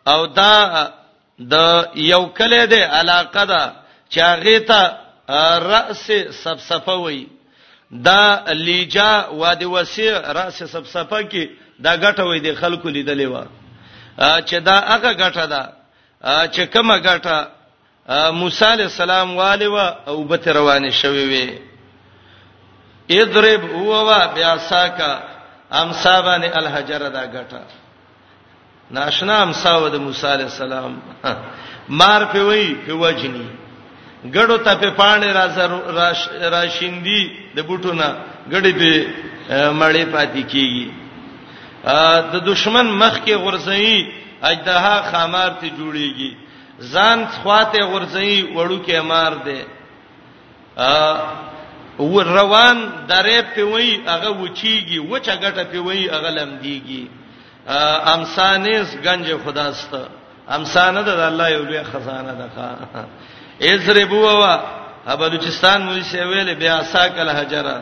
[0.08, 0.89] او دا
[1.39, 1.54] د
[1.95, 3.73] یو کله د علاقه ده
[4.13, 4.80] چاغه ته
[5.71, 6.12] راس
[6.43, 7.28] سبسفه وای
[8.06, 11.49] دا لیجا وادي وسیع راس سبسفه کې
[11.80, 13.45] دا غټه وای د خلکو لیدلې و
[14.49, 15.63] چې دا هغه غټه ده
[16.54, 17.47] چې کومه غټه
[18.34, 21.60] موسی علی السلام والي و او بت روانه شوی وي
[23.21, 25.21] اضرب هو وا بیا ساکا
[25.71, 27.78] امصابن الحجر دا غټه
[28.97, 30.93] ناشنا امساو د موسی علی السلام
[32.02, 33.47] مار په وی په وجنی
[34.25, 35.30] ګړو ته په پاڼې
[36.56, 37.19] راشیندي
[37.58, 38.08] د بوټونه
[38.52, 38.95] ګړې دې
[39.80, 40.93] مړې پاتې کیږي
[42.34, 44.08] د دشمن مخ کې غرزي
[44.49, 46.32] اجدها خامار ته جوړيږي
[46.93, 49.60] ځان خواته غرزي وړو کې مار دې
[52.10, 57.02] و روان درې په وی هغه وچیږي وچا ګټه په وی هغه لمديږي
[57.67, 59.89] امسانیس گنج خداست
[60.49, 62.69] امسانه د الله یو لوی خزانه ده ښا
[63.73, 67.75] ازربو وا بلوچستان مو سی ویل بیا ساکل حجره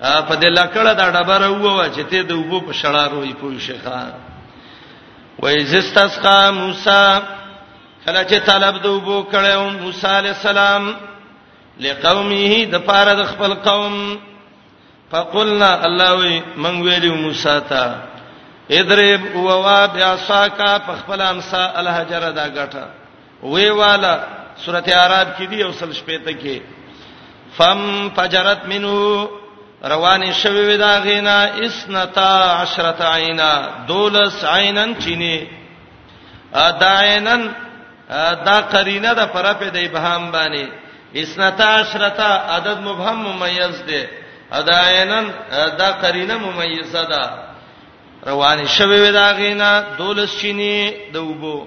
[0.00, 3.78] په دې لکړه دا ډبره ووا چې ته د وبو په شړارو یې پوه شي
[3.84, 4.02] ښا
[5.42, 7.06] وای زستسقا موسی
[8.06, 10.94] کله چې طلب د وبو کړو موسی علی السلام
[11.80, 14.18] لقومه د پاره د خپل قوم
[15.10, 18.09] فقلنا الله وی من ویلو موسی ته
[18.78, 22.84] اضرب ووا بیاساکا پخپل امسا الحجر دا غټه
[23.52, 24.14] وی والا
[24.64, 26.56] سورته عرب کې دی او سل شپته کې
[27.56, 27.80] فم
[28.16, 29.00] فجرت منو
[29.92, 32.30] روان شوی ودا غینا اسنتا
[32.62, 33.50] عشرت عینا
[33.88, 35.46] دولس عینن چینه
[36.66, 37.50] اداینن
[38.46, 40.66] دا قرینه د پرپه د ابهام باندې
[41.22, 44.02] اسنتا عشرتا عدد مبهم ممیز دی
[44.58, 45.24] اداینن
[45.78, 47.22] دا قرینه ممیزه ده
[48.26, 51.66] روان شوه و دا غینا دولس چینه دوبو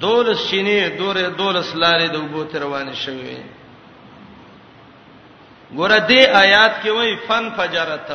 [0.00, 3.38] دولس چینه دوره دولس لارې دوبو تر روان شوه
[5.76, 8.12] ګوره دې آیات کې وای فن فجرت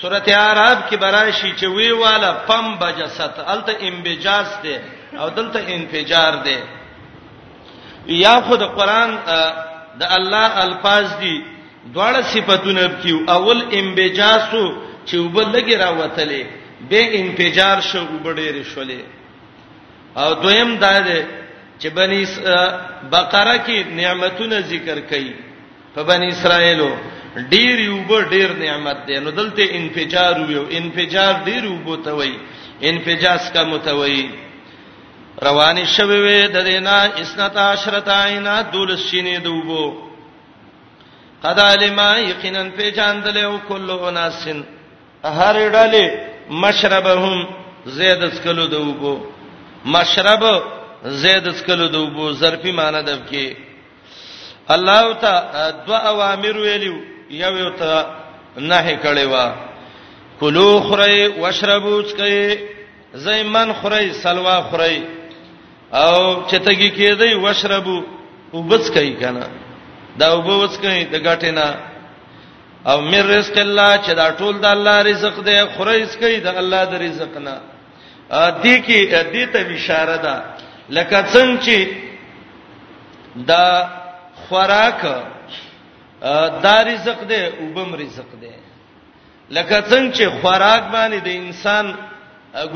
[0.00, 4.82] سورته اعراف کې براشي چې وی والا پم بجست الته انبجاز ده
[5.18, 6.62] او دلته انفجار ده
[8.06, 9.18] یا خود قران
[9.98, 11.44] د الله الفاظ دي
[11.94, 16.42] دواړه صفاتونه کیو اول انبجاسو چې وبلګي راوتلې
[16.90, 19.00] به انفجار شو وبډېرې شولې
[20.22, 21.18] او دویم دا ده
[21.80, 22.22] چې بني
[23.12, 25.32] بقره کې نعمتونه ذکر کړي
[25.94, 26.90] په بني اسرائیلو
[27.52, 32.34] ډیر یو به ډیر نعمت دی نو دلته انفجار ویو انفجار ډیر وبو ته وای
[32.90, 34.22] انفجاس کا متوي
[35.46, 39.84] رواني شوي وې د دینا اسنتا عشرتا عینا دولس شینې دوبو
[41.42, 44.62] قد علما یقینا پیجان دله او کله اناسن
[45.24, 46.04] هر ډلې
[46.50, 47.46] مشربهم
[47.86, 49.18] زید سکلو د وبو
[49.84, 50.44] مشرب
[51.06, 53.54] زید سکلو د وبو ظرفي معنی د کې
[54.68, 56.94] الله تعالی دو اوامر ویلو
[57.30, 58.06] یو یو ته
[58.58, 59.54] نه کړي وا
[60.40, 62.56] کلو خره واشربو چکه
[63.14, 64.90] زیمن خره سلوا خره
[65.92, 68.02] او چتګي کېدی واشربو
[68.52, 69.46] وبس کوي کنه
[70.18, 71.66] دا وبس کوي د غټینا
[72.86, 76.84] او مر رزق الله چې دا ټول د الله رزق دی خریز کوي د الله
[76.92, 77.56] د رزق نه
[78.62, 79.00] دې کې
[79.34, 80.36] دې ته اشاره ده
[80.96, 81.76] لکه څنګه چې
[83.50, 83.68] دا
[84.48, 85.02] خوراک
[86.64, 88.52] دا رزق دی وبم رزق دی
[89.56, 91.86] لکه څنګه چې خوراک باندې د انسان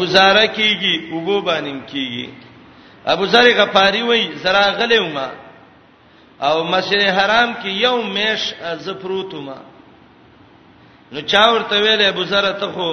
[0.01, 2.29] گزاره کیږي وبو باندې کیږي
[3.13, 5.29] ابو ذر غفاری وای زرا غلې وما
[6.47, 8.43] او مسجد حرام کې یو میش
[8.85, 9.59] زپروتما
[11.13, 12.89] نو چا ورته ویل ابو ذر ته خو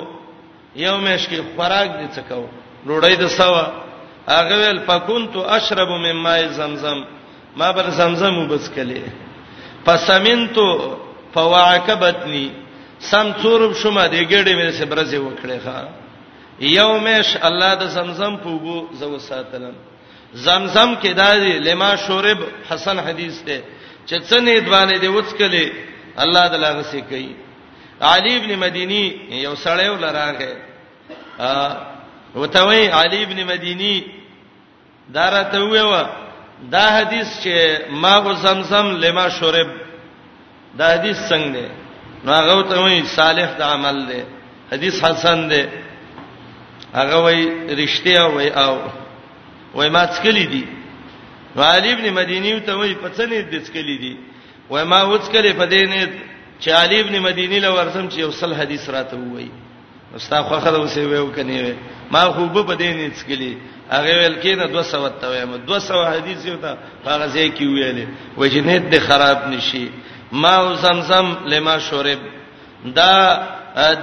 [0.86, 2.48] یو مش کې خوراک دي څه کو
[2.88, 3.66] ډوړې د سوا
[4.36, 7.00] هغه ویل فكنت اشرب من ماء زمزم
[7.60, 9.02] ما بر زمزم وبس کله
[9.86, 10.56] فسمنت
[11.34, 12.46] فواعقبتني
[13.12, 15.80] سم څورب شوم د ګړې مې سره برزه وکړې ښا
[16.78, 19.76] یومش الله د زمزم پوغو زو ساتلم
[20.46, 23.60] زمزم کې دایې لما شورب حسن حدیث ته
[24.08, 25.66] چې څنې دوانې دې وڅکلې
[26.24, 27.32] الله تعالی غسي کوي
[28.02, 30.52] علي ابن مديني یو سړی ولراغه
[31.40, 31.76] ا
[32.36, 34.04] وته وی علي ابن مديني
[35.10, 36.06] دارته ویو
[36.62, 39.68] دا حدیث چې ما غو زمزم لما شرب
[40.78, 41.72] دا حدیث څنګه دی
[42.26, 44.24] نو هغه ته وی صالح د عمل دی
[44.72, 45.66] حدیث حسن دی
[46.96, 47.46] هغه وی
[47.86, 48.78] رښتیا وی او
[49.74, 50.66] وای ما څکلی دي
[51.56, 54.18] نو علي ابن مديني ته وی په څنې د څکلی دي
[54.70, 56.29] وای ما وڅکلی په دې نه
[56.62, 59.52] چې علي ابن مديني له ورسم چې یو سل حدیث راته وایي
[60.16, 61.76] استاد خو خله وسې ویو کني
[62.12, 63.52] ما خو به بدې نه څکلی
[63.92, 68.06] هغه ویل کینه 200 ته وایم 200 حدیث یو ته هغه ځای کې ویلې
[68.38, 69.90] وجنیت د خراب نشي
[70.32, 72.20] ما زمزم لما شرب
[72.86, 73.14] دا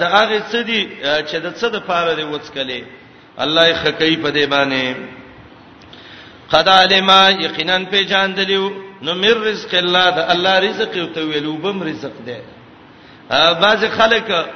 [0.01, 2.83] د هغه څه دي چې د څه د پاره دی وڅکلې
[3.39, 4.97] الله یې خکې په دې باندې
[6.51, 11.21] قد علما یقینا په جان دلیو نو مر رزق الله دا الله رزق یو ته
[11.21, 12.37] ویلو بم رزق دی
[13.31, 14.47] بعض خلک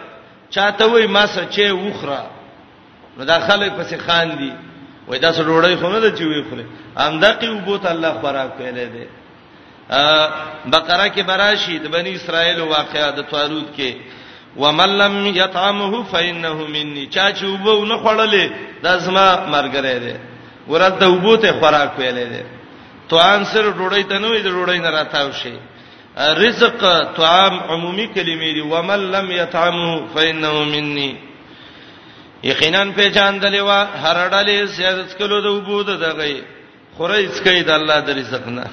[0.56, 2.20] چاته وای ما سچې وخره
[3.18, 4.52] نو دا خلک پسې خان دي
[5.08, 6.64] وای دا سره ډوړی خو نه دی چې وی خله
[6.96, 9.06] امدا کې وبوت الله خوراک پیلې دی
[10.70, 13.92] بقره کې براشي د بنی اسرائیل واقعا د توارود کې
[14.56, 20.14] ومن لم يطعمه فانه مني چا چې وبو نه خړلې دا زما مرګره دی
[20.68, 22.42] ورته وبوت خوراک پیلې دی
[23.10, 25.54] توان سره ډوړی ته نه وي د ډوړی نه راتاو شي
[26.44, 26.78] رزق
[27.20, 31.12] طعام عمومي کلمې دي ومن لم يطعمه فانه مني
[32.50, 36.26] یقینا په جان دلوا هر ډلې زیادت کلو د وبود دغه
[36.96, 38.64] خوره اسکی د الله د رزق نه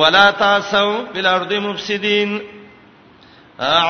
[0.00, 2.30] ولا تاسو بل ارض مفسدين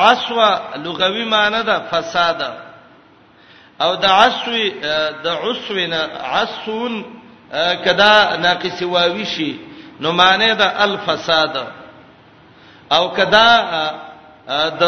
[0.07, 0.49] عسوا
[0.85, 2.41] لغوي معنی ده فساد
[3.81, 4.53] او د عسو
[5.23, 5.99] د عسونا
[6.35, 6.93] عسون
[7.85, 9.51] کدا ناقص واوی شي
[9.99, 11.57] نو معنی د الفساد
[12.97, 13.47] او کدا
[14.81, 14.83] د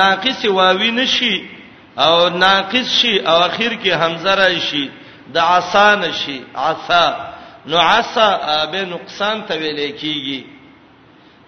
[0.00, 1.44] ناقص واوی نشي
[1.98, 4.88] او ناقص شي او اخر کې حمزه راشي
[5.34, 7.06] د عسان شي عسا
[7.66, 10.42] نو عسا به نقصان ته ویل کیږي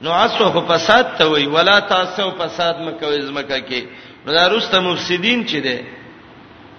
[0.03, 3.83] نو عسو په فساد ته وی ولا تاسو فساد مکوې زمکه کې
[4.27, 5.79] نو دا روسته مفسدين چي دي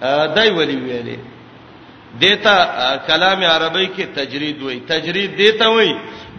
[0.00, 1.16] دای ولی ویلي
[2.20, 2.54] دیتا
[3.06, 5.94] کلام عربی کې تجرید وای تجرید دیتا وای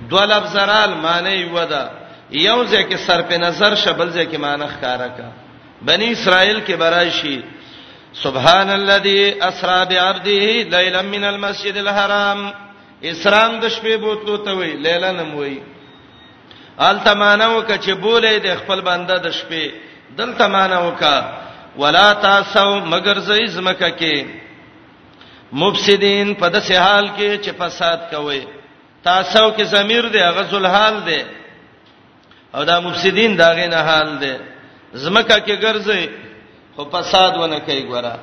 [0.10, 1.84] دوه لفظرال معنی ودا
[2.32, 5.30] یو ځکه سر په نظر شبل ځکه معنی ښکارا کا
[5.82, 7.42] بنی اسرائیل کې برایشي
[8.14, 12.52] سبحان الذي اسرا بعبده ليلا من المسجد الحرام
[13.04, 15.60] اسلام د شپې بوتلو ته وی لیلا نم وی
[16.78, 19.72] التمانو کچ بولې د خپل بنده د شپې
[20.18, 21.16] دلتمانو کا
[21.78, 24.41] ولا تاسو مگر زې زمکه کې
[25.52, 28.46] مفسدين په داسې حال کې چې فساد کوي
[29.04, 31.24] تاسو کې ضمیر دی غزل حال دی
[32.56, 34.34] او دا مفسدين دا غنه حال دی
[34.94, 36.10] زمکه کې ګرځي
[36.76, 38.14] خو فساد ونه کوي ګوره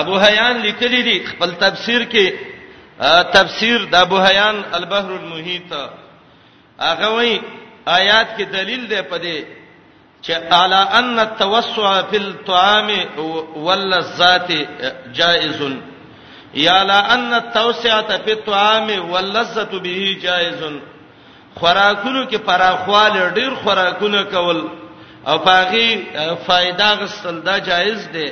[0.00, 2.30] ابو حیان لیکلی دی خپل تفسیر کې
[3.32, 5.72] تفسیر د ابو حیان البحر المحیط
[6.80, 7.40] هغه وایي
[7.88, 9.61] آیات کې دلیل دی په دې
[10.26, 12.88] چې اعلی ان التوسع فی الطعام
[13.66, 14.50] واللذات
[15.18, 15.60] جائز
[16.64, 20.60] یا لا ان التوسعه فی الطعام واللذت به جائز
[21.54, 24.62] خوراکونو کې پراخواله ډیر خوراکونه کول
[25.26, 25.88] او پاغي
[26.46, 28.24] فائدہ غستل دا جائز دی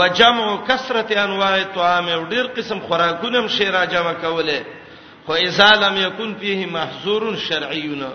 [0.00, 4.60] وجمع کثرت انواع الطعام او ډیر قسم خوراکونه هم شیرا جمع کوله
[5.26, 8.08] خو اذا لم يكن فيه محظور شرعينا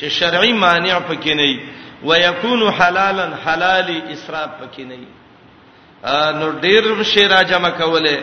[0.00, 1.60] چې شرعي مانع پکې نه
[2.06, 5.08] ويكون حلالا حلالي اسراف پکې نه وي
[6.40, 8.18] نو ډیر شی را جمع کوله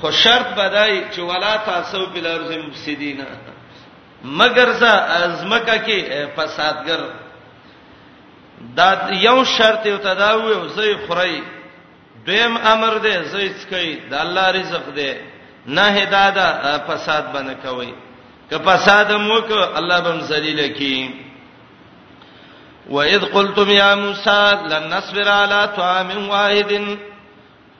[0.00, 3.26] خو شرط بدای چې ولا تاسو بل ارز مفسدینا
[4.40, 6.04] مگر ز ازمکه کې
[6.36, 7.02] فسادګر
[8.80, 8.90] دا
[9.26, 11.36] یو شرط یو تداوی او زې خړی
[12.26, 15.12] دویم امر دی زې څکې د الله رزق دی
[15.66, 16.48] نه هدادا
[16.88, 17.92] فساد بنه کوي
[18.50, 20.94] که فساد مو کو الله بم ذلیل کی
[22.88, 26.98] وَإِذْ قُلْتُمْ يَا مُوسَى لَن نَّصْبِرَ عَلَىٰ طَعَامٍ وَاحِدٍ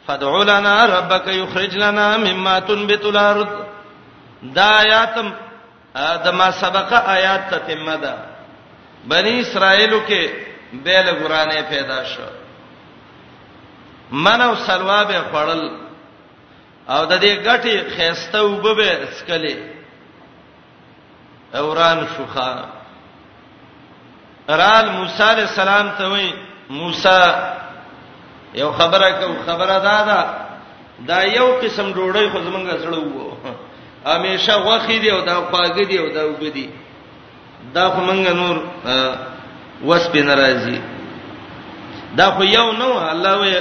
[0.07, 3.49] فَادْعُ لَنَا رَبَّكَ يُخْرِجْ لَنَا مِمَّا تُنبِتُ الْأَرْضُ
[4.57, 5.29] دا آیاتم
[5.97, 8.14] ادمه سبقه آیات ته تمه ده
[9.11, 10.31] بنی اسرائیلو کې
[10.85, 12.29] بیل غرانه پیدا شو
[14.27, 15.64] من او سلوا به خړل
[16.90, 19.57] او د دې غټي خيسته وبو به اسکلې
[21.57, 22.64] اوران شوخه
[24.57, 26.28] رال موسی علیہ السلام ته وای
[26.74, 27.18] موسی
[28.61, 30.20] یو خبره کو خبره دادا
[31.09, 33.32] دا یو قسم ډوړی خو زمونږه سره وو
[34.07, 36.68] همیشه غوخی دی او دا خواګی دی او دا وګدی
[37.74, 38.57] دا خو مونږه نور
[39.84, 40.80] وس په ناراضی
[42.16, 43.55] دا خو یو نو الله وی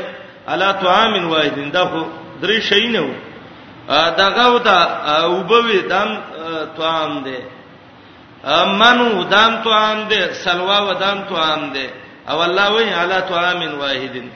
[0.47, 2.01] الا طعام واحد دا خو
[2.41, 3.13] درې شی نه وو
[4.17, 4.79] دا غو دا
[5.27, 6.15] وبوي دام
[6.77, 7.55] طعام دی دا
[8.45, 11.89] امنو دام تو عام ده سلوا و دام تو عام ده
[12.29, 14.29] او الله وی علا تو عامن واحدن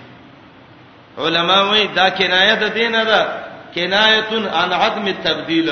[1.17, 3.27] علما وی دا کنایه ده دینه ده
[3.75, 5.69] کنایتون عن عدم التبديل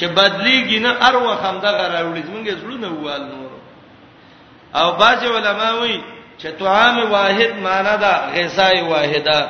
[0.00, 3.48] چې بدلیږي نه ار وخم ده غراوړي زمونږ زړونه والو
[4.74, 6.00] او باج علما وی
[6.40, 9.48] چې تو عام واحد معنا ده غذای واحده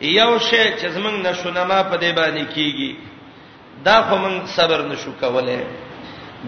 [0.00, 2.92] یو شی چې زمونږ نشونه ما په دی باندې کیږي
[3.84, 5.58] دا خو موږ صبر نشو کولای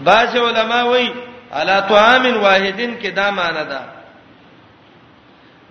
[0.08, 1.08] بعض علما وایي
[1.60, 3.80] الا طعام واحدن کې دا معنی ده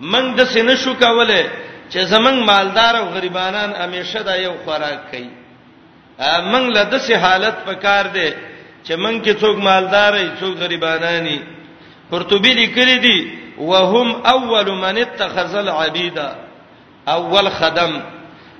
[0.00, 1.42] من د سینې شو کوله
[1.90, 5.28] چې زمنګ مالدار او غریبانان همیشه دا یو خوراک کوي
[6.52, 8.30] من له دسه حالت پکار دي
[8.84, 11.38] چې من کې څوک مالدار وي څوک غریبانانی
[12.10, 16.32] قرطبي لیکلي دي وهم اول من اتخذ العبيدا
[17.18, 18.00] اول خدم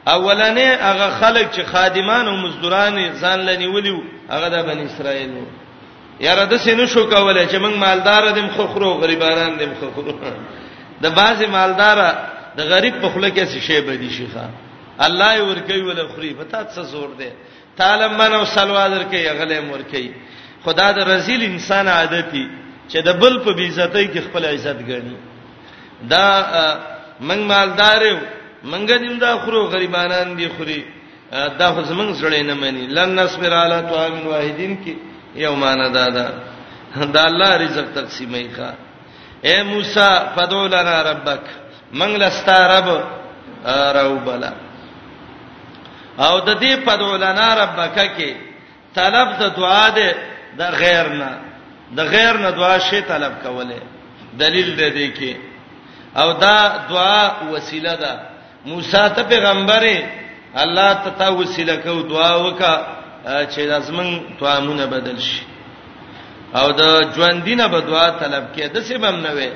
[0.07, 4.01] اولنې هغه خلک چې خادمان او مزدوران ځان لنیولیو
[4.31, 5.47] هغه د بنی اسرائیل وو
[6.27, 10.17] یاره د سینو شو کولای چې موږ مالدار دیم خو خرو غریباران دیم خو خرو
[11.03, 11.99] د بازي مالدار
[12.59, 14.49] د غریب په خله کې څه شی بدی شيخه
[14.99, 17.31] الله یې ور کوي ولا خوري پتا څه زور دی
[17.77, 20.13] تعالی من او سلوا در کوي غلې مور کوي
[20.65, 22.49] خدا د رزیل انسان عادتي
[22.91, 25.17] چې د بل په بیزتۍ کې خپل عزت ګڼي
[26.15, 26.27] دا
[27.21, 28.19] موږ مالدار یو
[28.65, 30.83] منګه دیم دا خورو غریبانان دی خوري
[31.59, 34.95] دا خو زمنګ زړې نه مانی لن نصبر علی طعام واحدین کې
[35.37, 36.29] یو معنا دا دا
[37.15, 38.71] دا الله رزق تقسیمې ښا
[39.47, 41.45] اے موسی فدع لنا ربک
[41.93, 42.89] منګ لستا رب
[43.67, 44.53] راو بلا
[46.19, 48.31] او د دې فدع لنا ربک کې
[48.95, 50.15] طلب د دعا ده
[50.59, 51.31] د غیر نه
[51.97, 53.79] د غیر نه دعا شی طلب کوله
[54.39, 55.35] دلیل ده دې کې
[56.21, 56.59] او دا
[56.91, 58.32] دعا وسیله ده
[58.71, 59.97] موسی ته پیغمبري
[60.63, 62.75] الله ته تا وسیله کو دعا وکا
[63.53, 65.43] چې لازمن توامونه بدل شي
[66.55, 66.83] او د
[67.15, 69.51] ژوندینه به دعا طلب کې د سیمم نه وي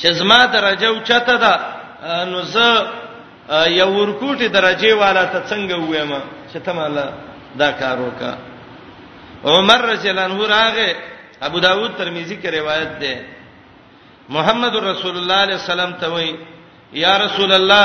[0.00, 1.54] چې زما درجه او چته ده
[2.30, 2.66] نو زه
[3.80, 6.12] یو ورکوټي درجه والا ته څنګه وایم
[6.52, 7.06] چې ته مالا
[7.60, 8.32] دا کار وکا
[9.44, 10.88] عمر رجل انو راغه
[11.46, 13.14] ابو داود ترمذی کې روایت ده
[14.28, 16.32] محمد رسول الله علیه السلام ته وایي
[16.92, 17.84] یا رسول الله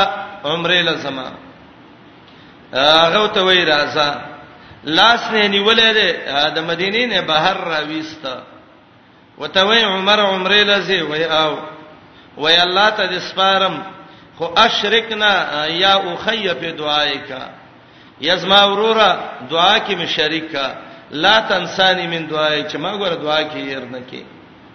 [0.50, 1.32] عمره لزما
[2.74, 4.08] هغه ته وای راځه
[4.84, 8.44] لاس نه نیولې ده د مدینې نه بهر راويستا
[9.38, 11.58] وته وای عمر عمره لزي وای او
[12.38, 13.76] وای الله ته د سپارم
[14.38, 15.32] خو اشرکنا
[15.84, 17.42] یا اخی په دعای کا
[18.22, 19.10] یزما ورورا
[19.52, 20.66] دعا کې می شریکا
[21.12, 24.22] لا تنسانی من دعای چې ما ګور دعا کې ير نه کې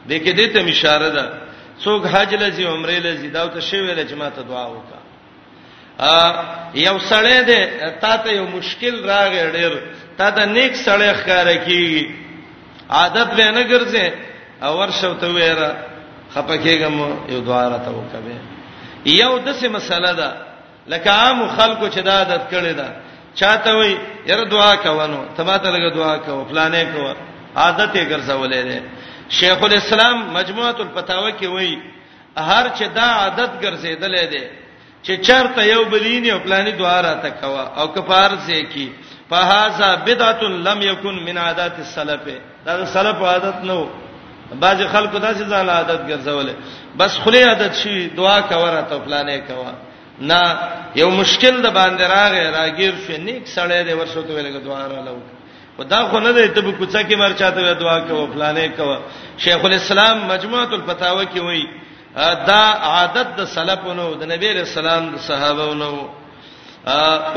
[0.09, 1.25] دې کې دې ته اشاره ده
[1.85, 4.98] څوک حج لزي عمره لزي دا ته شی ویل چې ما ته دعا وکړه
[6.75, 7.67] یو سړی دی
[8.01, 9.71] تا ته یو مشکل راغی ډیر
[10.17, 12.05] تا ته نیک سړی ښکار کیږي
[12.91, 14.13] عادت به نه ګرځي
[14.63, 15.71] او ورشو ته ویرا
[16.35, 16.97] خپکهګم
[17.35, 18.37] یو دعا را ته وکبه
[19.07, 20.29] یو دسه مسله ده
[20.87, 22.89] لکه عام خلکو چې دا عادت کړی ده
[23.35, 23.97] چاته وی
[24.27, 27.15] یره دعا کوونو تبا ته لګه دعا کوو فلانه کوو
[27.57, 28.83] عادت یې ګرځولې ده
[29.31, 31.83] شیخ الاسلام مجموعه الفتاوی کې وی
[32.37, 34.51] هر چې دا عادت ګرځیدلې ده
[35.05, 38.93] چې چرته یو بلینی او پلاني دعا را تکوا او کفار سے کی
[39.31, 42.21] فهذا بدعه لم يكن من عادات السلف
[42.67, 43.87] دا سلف عادت نو
[44.55, 46.55] بعض خلکو داسې ځان عادت ګرځولې
[46.99, 49.73] بس خلی عادت شي دعا کوره ته پلانې کوا
[50.21, 50.41] نه
[50.97, 55.03] یو مشکل د باندې راغې راګیر شو نیک سړی دی ورسو ته ویلګه دعا را
[55.03, 55.17] لو
[55.79, 58.97] خدا خو نه دی ته په کوڅه کې مرچاته دعا کوو پلانې کوو
[59.39, 61.65] شیخ الاسلام مجموعه الفتاوی کې وایي
[62.51, 62.63] دا
[62.93, 65.91] عادت د سلفونو د نبی له سلام د صحابهونو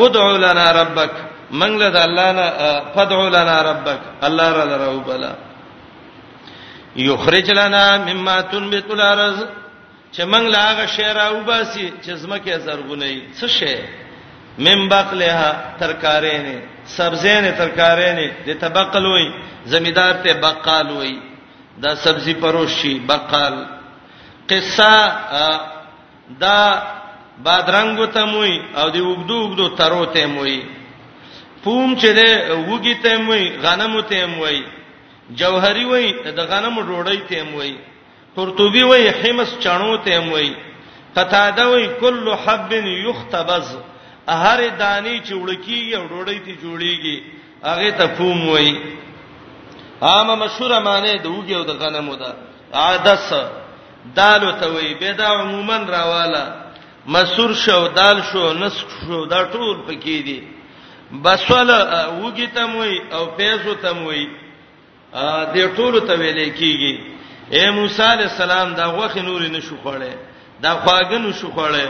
[0.05, 1.13] ادعو لنا ربک
[1.61, 2.47] منګله د الله نه
[2.93, 5.31] فدعو لنا ربک الله را درو بلا
[7.07, 9.39] یخرج لنا مما تنبت الارض
[10.15, 13.77] چې منګله هغه شی را وباسي چې زمکه زرغونې څه شی
[14.65, 16.55] مم باقلها ترکارې نه
[16.97, 19.27] سبزې نه ترکارې نه د تبقل وې
[19.65, 21.13] زمیدار ته بقال وې
[21.83, 23.55] دا سبزي پروشي بقال
[24.49, 24.91] قصه
[26.41, 26.59] دا
[27.43, 30.63] بادرنګو ته موي او دی وګدو وګدو ترو ته موي
[31.63, 34.63] پوم چې ده وګی ته موي غنمو ته موي
[35.31, 37.77] جوهری وای د غنمو ډوړی ته موي
[38.35, 40.55] قرطبي وای حمص چانو ته موي
[41.15, 42.71] قطاده وای کل حب
[43.09, 43.67] یختبز
[44.27, 47.17] هر دانی چې وړکیږي او ډوړی ته جوړیږي
[47.63, 48.75] هغه ته پوم وای
[50.01, 52.35] عامه مشهور معنی د وګي او د غنمو ده
[52.73, 53.60] عادت
[54.15, 56.53] دال ته وی به دا عموما راواله
[57.07, 60.43] مسور شو دال شو نسخ شو دا ټول پکې دي
[61.23, 61.71] بسول
[62.21, 64.27] وګی ته موي او پیسو ته موي
[65.13, 66.99] ا دې ټول ته ویلې کیږي
[67.51, 70.13] اے موسی علی السلام دا غوخ نور نه شو خوړې
[70.61, 71.87] دا خواګنو شو خوړې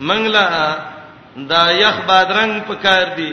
[0.00, 0.76] منګلا
[1.36, 3.32] دا یخ بادرنګ پکار دی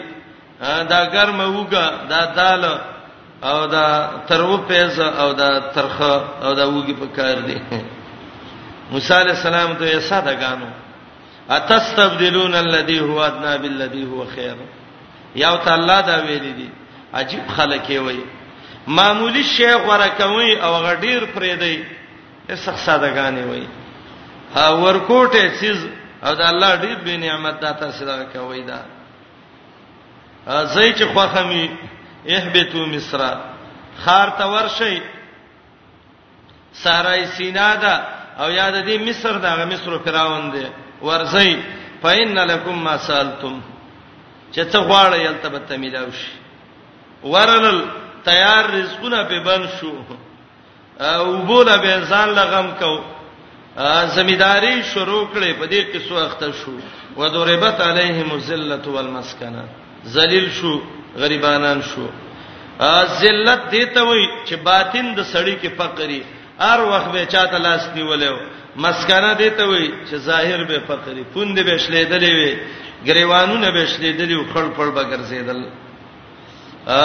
[0.62, 2.66] دا ګرمه وګه دا دال
[3.44, 7.58] او دا ترو پیز او دا ترخه او دا وګي پکار دی
[8.92, 10.66] موسی علی السلام ته یې ساده غانو
[11.58, 14.56] اتستبدلون الذي هو ادنا بالذي هو خير
[15.36, 16.70] یو ته الله دا ویل دي
[17.14, 18.20] عجیب خلک وي
[18.88, 21.86] معمولی شی غره کوي او غډیر پرې دی
[22.66, 23.68] سخت ساده غانې وي
[24.56, 25.88] ها ورکوټه چیز
[26.24, 28.84] او دا الله ډیر به نعمت داتا سره کوي دا
[30.66, 31.68] زئی چې خوخه می
[32.28, 33.22] احبتو مصر
[34.06, 35.02] خار ته ورشي
[36.74, 40.66] سارای سینا ده او یاد دې مصر دا مصر فراون دې
[41.08, 41.56] ورځي
[42.04, 43.62] فإن لكم ما سألتم
[44.54, 46.32] چې څه غواړې یلته به ته ملاو شي
[47.24, 47.80] ورنل
[48.26, 49.94] تیار رزقونه به بن شو
[51.00, 53.02] او بوله به ځان لغم کو
[54.16, 56.74] زمیداری شروع کړې په دې کې سو اخته شو
[57.18, 59.64] ودربت علیهم الذلت والمسکنه
[60.16, 60.74] ذلیل شو
[61.18, 62.08] غریبانان شو
[63.22, 66.22] ذلت دې ته وای چې باطن د سړی کې فقری
[66.70, 68.36] ار وخت به چاته لاس نیولیو
[68.86, 72.52] مسکنه دیته وي چې ظاهر به فقری پوند به شلیدلې وي
[73.08, 75.60] غریوانونه به شلیدلې او خړ پړ به ګرځیدل
[76.88, 77.02] ا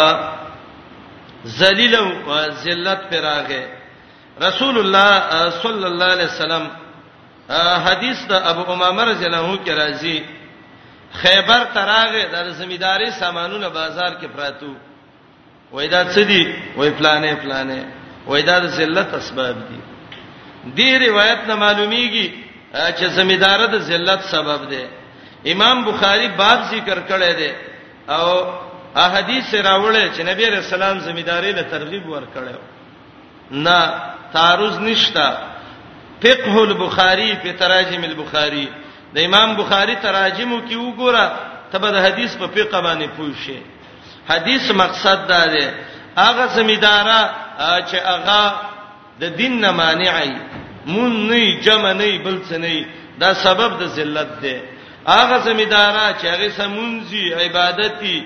[1.47, 2.09] ذلیل او
[2.67, 3.63] ذلت پراغه
[4.47, 5.11] رسول الله
[5.63, 6.65] صلی الله علیه وسلم
[7.89, 10.19] حدیث د ابو امامه رضی الله عنه کې راځي
[11.21, 14.73] خیبر تراغه د زمیداری سامانونه بازار کې پراتو
[15.73, 16.43] وای دا څه دي
[16.77, 17.81] وای پلانې پلانې
[18.33, 19.81] وېدا د ذلت اسباب دي
[20.79, 22.29] دې روایت نه معلومیږي
[22.99, 24.85] چې زمیدار د ذلت سبب دی
[25.53, 27.53] امام بخاری باب ذکر کړی دی
[28.15, 28.27] او
[29.05, 32.61] احادیث راوړل چې نبی رسول الله زمیداری له ترغیب ورکړیو
[33.51, 33.79] نه
[34.33, 35.29] تعرض نشتا
[36.23, 38.67] فقه البخاری په تراجم البخاری
[39.15, 41.25] د امام بخاری تراجمو کې وګوره
[41.73, 43.57] تبه د حدیث په فقه باندې پوښی
[44.29, 45.67] حدیث مقصد دا دی
[46.17, 47.21] هغه زمیدارا
[47.59, 48.45] چې هغه
[49.21, 50.33] د دین نه مانعي
[50.93, 52.87] مون نه جمع نه بل څه نه
[53.21, 54.55] دا سبب د ذلت دی
[55.17, 58.17] هغه زمیدارا چې هغه سمونځي عبادتي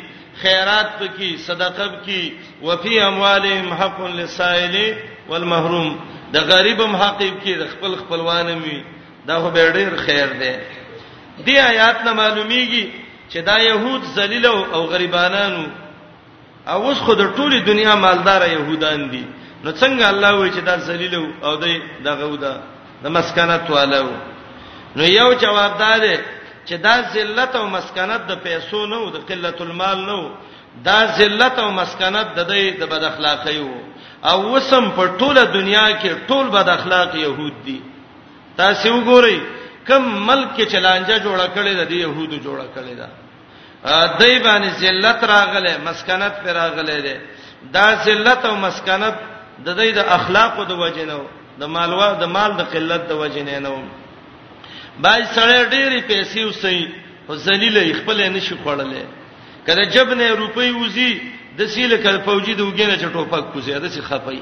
[0.43, 2.23] خیرات پکې صدقه پکې
[2.67, 4.77] وفي اموالهم حق للسائل
[5.29, 5.91] والمحروم
[6.33, 8.83] د غریبم حق پکې د خپل خپلوانم وي
[9.27, 10.55] دا خو به ډېر خیر دی
[11.47, 12.85] دې آیات نه معلومیږي
[13.33, 15.65] چې دا يهود ذلیل او غریبانانو
[16.69, 19.25] او اوس خو د ټوله دنیا مالدار يهودان دي
[19.65, 21.15] نو څنګه الله وایي چې دا ذلیل
[21.47, 21.75] او دی
[22.09, 22.55] دغه ودا
[23.05, 24.09] د مسکنت والو
[24.97, 26.15] نو یو جواب ده
[26.69, 30.19] چې دا ذلت او مسکنت د پیسو نه او د قلت المال نه
[30.89, 33.79] دا ذلت او مسکنت د دې د بد اخلاقی وو
[34.31, 37.79] او وسم په ټوله دنیا کې ټول بد اخلاق يهود دي
[38.61, 39.39] تاسو وګورئ
[39.89, 43.09] کم ملک چلانجه جوړه کړې ده د يهودو جوړه کړې ده
[43.85, 47.21] دای باندې ذلت راغله مسکنت پر راغله ده
[47.73, 49.15] دا ذلت او مسکنت
[49.65, 51.23] د دې د اخلاق او د وجنو
[51.61, 53.83] د مالوا د مال د قلت د وجنې نو
[55.01, 56.89] بای سره ډېری پیسې وسې
[57.29, 59.05] او ذلیل خپل نه شي خړلې
[59.67, 61.13] کله جب نه روپۍ وزي
[61.59, 64.41] د سیل کله فوجي د وګینه چټوپک کوزي د سی خپي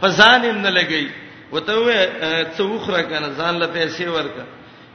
[0.00, 1.10] په ځان هم نه لګي
[1.52, 2.00] وته وې
[2.58, 4.46] څوخره کنه ځان له پیسې ورکړه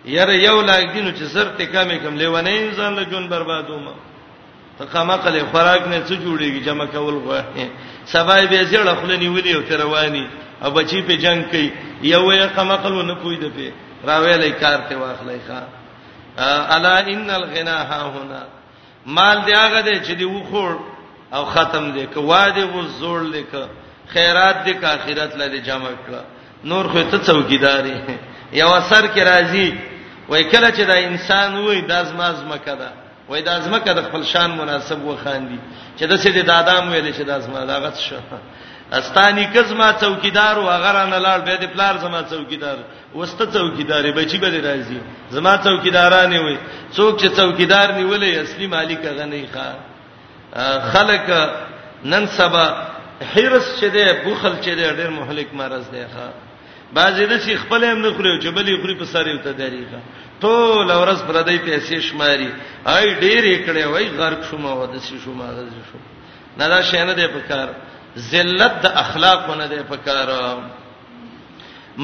[0.05, 3.87] یره یو لاګ دینو چې سر ته کمې کم لیونې ځان له جون بربادوم
[4.77, 7.67] ته قما قله خوراک نه څه جوړیږي جمع کول غواړي
[8.05, 10.25] سبای به زړه خلنی ولي او رواني
[10.65, 11.71] او بچی په جنگ کوي
[12.03, 13.71] یو یې قما قلو نه پوي د په
[14.07, 15.61] راویلې کار ته واخلای ښا
[16.75, 18.43] الا ان الغنا ها هنا
[19.05, 20.77] مال دی هغه دی چې دی وخور
[21.33, 23.67] او ختم دی که واده و زوړ لیکه
[24.07, 26.21] خیرات دی که اخرت لدی جمع کړه
[26.65, 27.95] نور خو ته څوکیداری
[28.53, 29.92] یو اثر کې راځي
[30.29, 32.89] وای کله چې دا انسان وای د ازما زمکه ده
[33.29, 35.59] وای د ازمکه د خپل شان مناسب وخاندي
[35.97, 38.15] چې د سید دادام ویل چې د ازما دا غت شو
[38.91, 42.77] استانی کزما چوکیدار او غره نه لاړ به د پلار زما چوکیدار
[43.15, 44.99] وسته چوکیداري بچی به راځي
[45.31, 46.57] زما چوکیدارانه وي
[46.95, 49.67] څوک چې چوکیدار نیولې اصلي مالک غنی ښا
[50.93, 51.27] خلق
[52.05, 52.65] نن سبا
[53.33, 56.27] حرس چي دي بوخل چي دي ډېر مهلک مرز دی ښا
[56.93, 59.99] بعضی د شیخ خپل هم نه خوري چې بلې خوري په ساري وته دریږي
[60.43, 62.49] ټول اورس پردې پیسې شماري
[62.95, 66.01] آی ډېرې کړې وای غرق شوم او د شي شوم غرق شوم
[66.59, 67.67] نه دا شینه دی په کار
[68.31, 70.33] ذلت د اخلاقونه دی په کار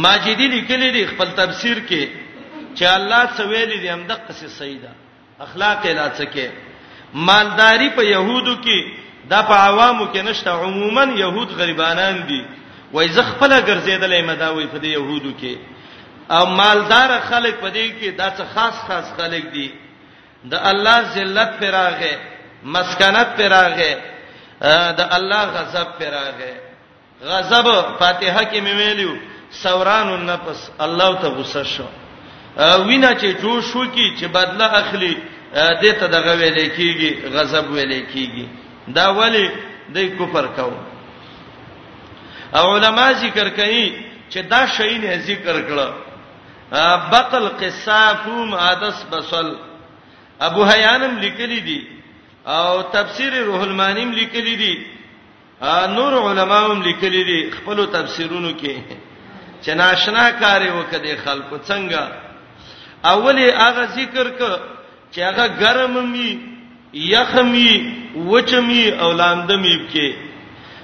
[0.06, 2.08] ماجدی لیکلی دی خپل تفسیر کې
[2.76, 4.92] چې الله سویل دی هم د قصې سیدا
[5.50, 6.50] اخلاق اله څکه
[7.30, 8.92] مالداری په يهودو کې
[9.34, 12.42] دا په عوامو کې نشته عموما يهود غریبانان دي
[12.94, 15.56] وای زه خپل ګرځیدلې مداوی په دې يهودو کې
[16.36, 19.72] او مالدار خلک په دې کې دا څه خاص خاص خلک دي
[20.52, 22.16] د الله ذلت پر راغې
[22.64, 23.96] مسکنت پر راغې
[25.00, 26.54] د الله غضب پر راغې
[27.32, 27.68] غضب
[28.00, 29.16] فاتحه کې مې ویلو
[29.52, 31.86] سوران النفس الله ته غصه شو
[32.88, 35.18] وینا چې جوش شو کی چې بدله اخلي
[35.82, 38.46] دته دغه ویلې کیږي غضب ویلې کیږي
[38.96, 39.48] دا ولی
[39.90, 40.78] د کفر کوو
[42.58, 43.86] او علما ذکر کوي
[44.32, 45.94] چې دا شی نه ذکر کړه
[47.12, 49.50] بقل قصافوم عدس بسل
[50.48, 51.80] ابو حیانم لیکلی دي
[52.46, 54.76] او تفسیر روح المانیم لیکلی دي
[55.94, 58.76] نور علماوم لیکلی دي خپل تفسیرونو کې
[59.64, 62.04] چې ناشنا کار وکړي خلکو څنګه
[63.14, 64.42] اولی هغه ذکر ک
[65.16, 66.38] چې هغه ګرممی
[66.94, 67.72] یخمی
[68.16, 70.29] وچمی او لاندمی کې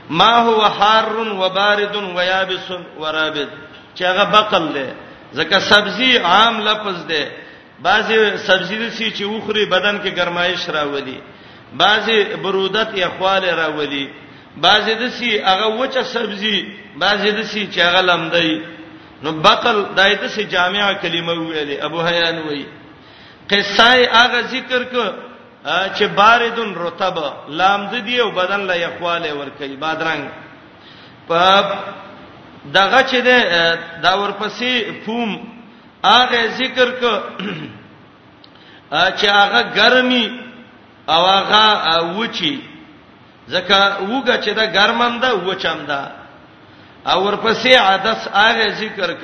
[0.10, 3.48] ما هو حار و بارد و یابس و رابد
[3.96, 4.86] چې هغه بقل دی
[5.36, 7.24] ځکه سبزی عام لفظ دی
[7.84, 11.22] بعضی سبزی دسی چې وخوري بدن کې ګرمایش راولي
[11.74, 14.10] بعضی برودت یا خواله راولي
[14.58, 18.62] بعضی دسی هغه وچه سبزی بعضی دسی چې هغه لمدی
[19.24, 22.66] نو بقل دای دسی جامعه کلمه ویلې ابو حیان وی
[23.52, 24.94] قصای هغه ذکر ک
[25.66, 27.18] چې باردن رطب
[27.58, 30.24] لام د دی او بدن لا یخواله ور کوي بادرنګ
[31.28, 31.66] په
[32.74, 33.40] دغه چې ده
[34.02, 34.72] دا ورپسې
[35.06, 35.50] فوم
[36.04, 37.04] هغه ذکر ک
[39.18, 40.40] چې هغه ګرمي
[41.10, 42.62] او هغه وچی
[43.48, 46.12] ځکه وګه چې دا ګرمم ده وچم ده
[47.12, 49.24] او ورپسې عدس هغه ذکر ک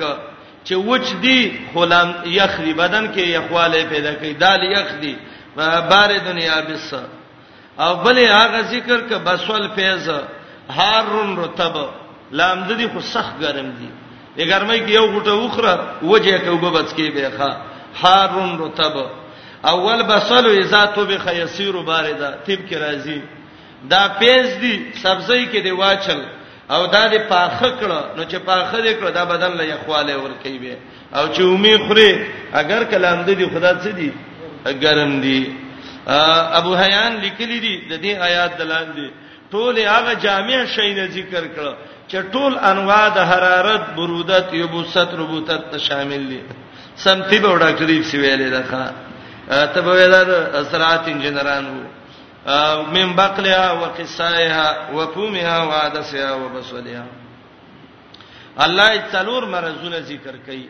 [0.64, 5.14] چې وچ دی خلام یخ دی بدن کې یخواله پیدا کوي دال یخ دی
[5.56, 6.94] بار دنیا بس
[7.78, 10.08] او بلې هغه ذکر ک بسول فیض
[10.70, 11.76] هارون رطب
[12.32, 13.88] لام دې خو سخت ګرم دي
[14.36, 17.56] یې ګرمۍ کې یو غټه وخره وجه کې وببس کې به ښا
[18.02, 18.96] هارون رطب
[19.72, 23.20] اول بسل اذا تو به خيسير باردا تیب کې راځي
[23.90, 26.20] دا پیز دي سبزی کې دی واچل
[26.70, 30.30] او دا دې پاخه کړه نو چې پاخه دې کړه دا بدن له یخواله ور
[30.42, 30.76] کوي
[31.14, 32.10] او چې اومې خوري
[32.54, 34.10] اگر کلام دې خدا څه دي
[34.70, 35.38] ګرم دي
[36.58, 39.08] ابو حیان لیکلی دي د دې آیات دلان دي
[39.50, 41.76] ټول هغه جامع شی نه ذکر کړه
[42.08, 46.40] چې ټول انواع د حرارت برودت یبوست ربوتت ته شامل دي
[46.96, 48.64] سمتی به ډاکټری سی ویلې ده
[49.74, 50.14] ته به ویل
[50.70, 51.84] سرات انجنیران وو
[52.94, 57.06] من بقلها وقصائها وفومها وعدسها وبصلها
[58.64, 60.64] الله څلور مرزونه ذکر کړي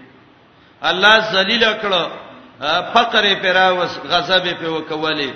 [0.83, 2.11] الله ذلیل کړه
[2.95, 5.31] فقر پر اوس غضب په وکولې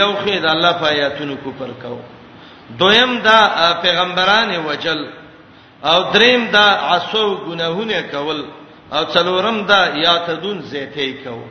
[0.00, 2.00] یو خید الله پایاتونو کو پر کو
[2.80, 3.38] دویم دا
[3.84, 5.00] پیغمبران وجل
[5.90, 8.40] او دریم دا عسو گناهونه کول
[8.94, 11.42] او څلورم دا یاتدون زیته کو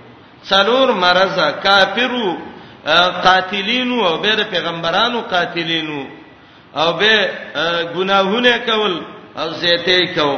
[0.49, 2.38] څلور مرزه کافرو
[3.24, 6.05] قاتلینو او به پیغمبرانو قاتلینو
[6.76, 7.30] او به
[7.95, 8.93] گناهونه کول
[9.38, 10.38] او زیته کو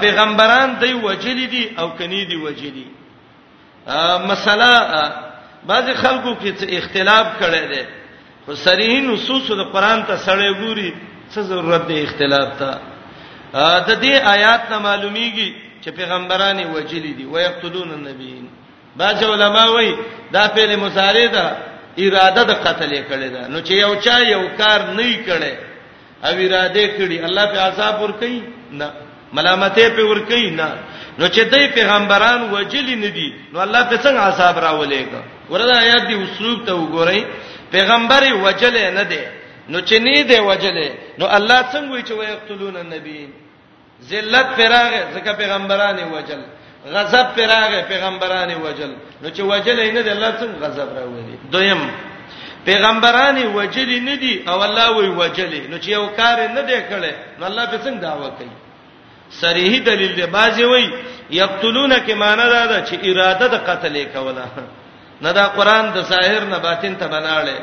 [0.00, 2.86] پیغمبران دی وجلی دي او کني دي وجلی دي
[3.90, 4.70] مسله
[5.66, 7.82] بعض خلکو کې اختلاف کړي دي
[8.46, 10.94] خو صریح نصوص د قران ته سره ګوري
[11.32, 12.70] څه ضرورت دی اختلاف ته
[13.78, 15.50] د دې آیات نه معلومیږي
[15.84, 18.46] چې پیغمبراني وجلی دي ويقتلون النبیین
[18.96, 19.96] بعض علما وایي
[20.32, 21.56] دا فعل مضارع ده
[21.98, 25.54] اراده د قتل کړي ده نو چې یو چا یو کار نه کړي
[26.24, 28.90] او اراده کړي الله په عذاب ور کوي نه
[29.32, 30.68] ملامتې په ور کوي نه
[31.18, 36.14] نو چې دای پیغمبران وجلی ندي نو الله په څنګه عذاب راولېګا ورته آیات دی
[36.24, 37.20] اسلوب ته وګورئ
[37.72, 39.22] پیغمبر وجلې نه دی
[39.68, 40.88] نو چې نه دی وجلې
[41.18, 43.20] نو الله څنګه وی چې ويقتلون النبي
[44.10, 46.42] ذلت پراغه ځکه پیغمبران وجل
[46.94, 48.92] غضب پراغه پیغمبران وجل
[49.22, 51.80] نو چې وجلې نه دی الله څنګه غضب راولې دویم
[52.64, 57.12] پیغمبران وجلی نه دي او الله وی وجلی نو چې یو کار نه دی کړی
[57.38, 58.54] نو الله په څنګه داوا کوي
[59.38, 60.84] صریح دلیل دی بازی وای
[61.30, 64.46] یقتلون کی معنی دا ده چې اراده د قتل کوله
[65.22, 67.58] نه دا قران د ظاهر نه باطن ته بناړي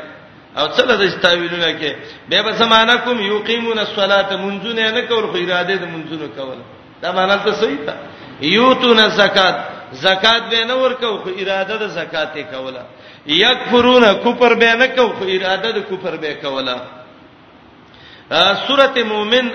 [0.58, 1.92] او څه د استاویلونه کې
[2.28, 6.58] به به زمانہ کوم یقیمون الصلاه منځونه نه کول خو اراده د منځونه کول
[7.02, 7.94] دا معنی ته صحیح ده
[8.42, 9.56] یوتون زکات
[9.92, 12.82] زکات به نه ورکو خو اراده د زکات کوله
[13.26, 16.76] یکفرون کفر به نه کو خو اراده د کفر به کوله
[18.66, 19.50] سورته مومن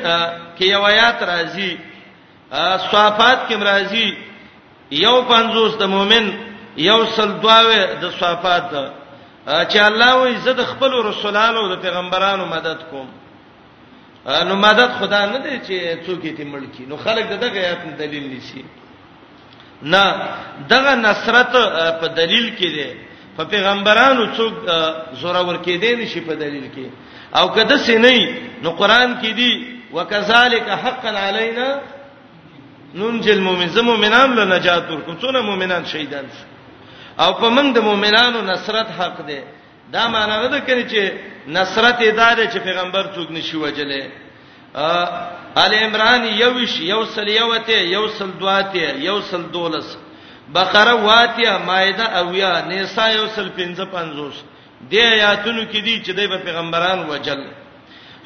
[0.57, 1.93] کې یو آیات راځي
[2.91, 4.08] صفات کې مرাজি
[4.91, 6.26] یو 50 د مؤمن
[6.78, 8.72] یو سل دواوه د صفات
[9.47, 13.08] چې الله وي زه د خپل رسولانو او د پیغمبرانو مدد کوم
[14.47, 18.64] نو مدد خدا نه دی چې څوک یې ملکی نو خلک دغه آیات دلیل نشي
[19.82, 20.16] نه
[20.70, 21.51] دغه نصرت
[21.99, 22.88] په دلیل کې دی
[23.38, 24.54] په پیغمبرانو څوک
[25.22, 30.70] زورور کېدې نشي په دلیل کې او کده سې نه نو قران کې دی وکذالک
[30.84, 31.68] حقا علینا
[33.00, 36.44] ننجل مؤمن زه مؤمنان له نجات ورکوم څونه مؤمنان شهیدان شو
[37.24, 39.39] او په موږ د مؤمنانو نصرت حق دی
[39.94, 41.02] دا معنی نه ده کړي چې
[41.58, 44.02] نصرت ادارې چې پیغمبر څوک نشي وجلې
[45.66, 49.88] آل عمران یوش یوصل یوته یوصل دواته یوصل دولس
[50.56, 54.38] بقره واتیه مائده اویا نساء یوصل 55
[54.91, 57.41] دی آیاتونو کې دي چې د پیغمبرانو وجل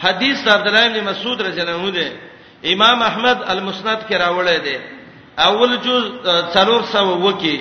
[0.05, 2.11] حدیث عبد الله بن مسعود رضی الله عنه
[2.74, 4.78] امام احمد المسند کې راوړی دی
[5.38, 6.03] اول جز
[6.58, 7.55] 302 کې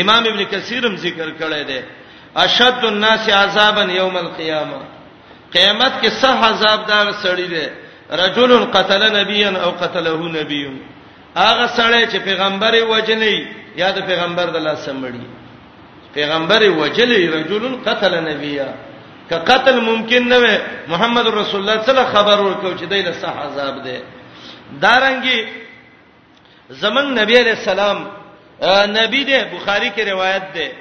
[0.00, 1.80] امام ابن کثیرم ذکر کړی دی
[2.36, 4.78] اشد الناس عذابا یوم القیامه
[5.52, 7.66] قیامت کې صح عذاب دار سړی دی
[8.10, 10.68] رجل قتل نبیا او قتله نبی
[11.36, 13.36] هغه سړی چې پیغمبري وجنی
[13.76, 15.20] یا د پیغمبر د لاس سمړي
[16.14, 18.66] پیغمبري وجلی رجل قتل نبیا
[19.30, 20.58] که قتل ممکن نه وي
[20.92, 23.96] محمد رسول الله صلی الله خبر ورکو چې دایله صح عذاب دی
[24.82, 25.40] دارنګي
[26.80, 27.98] زمنګ نبی علیہ السلام
[28.98, 30.72] نبی دې بخاری کې روایت ده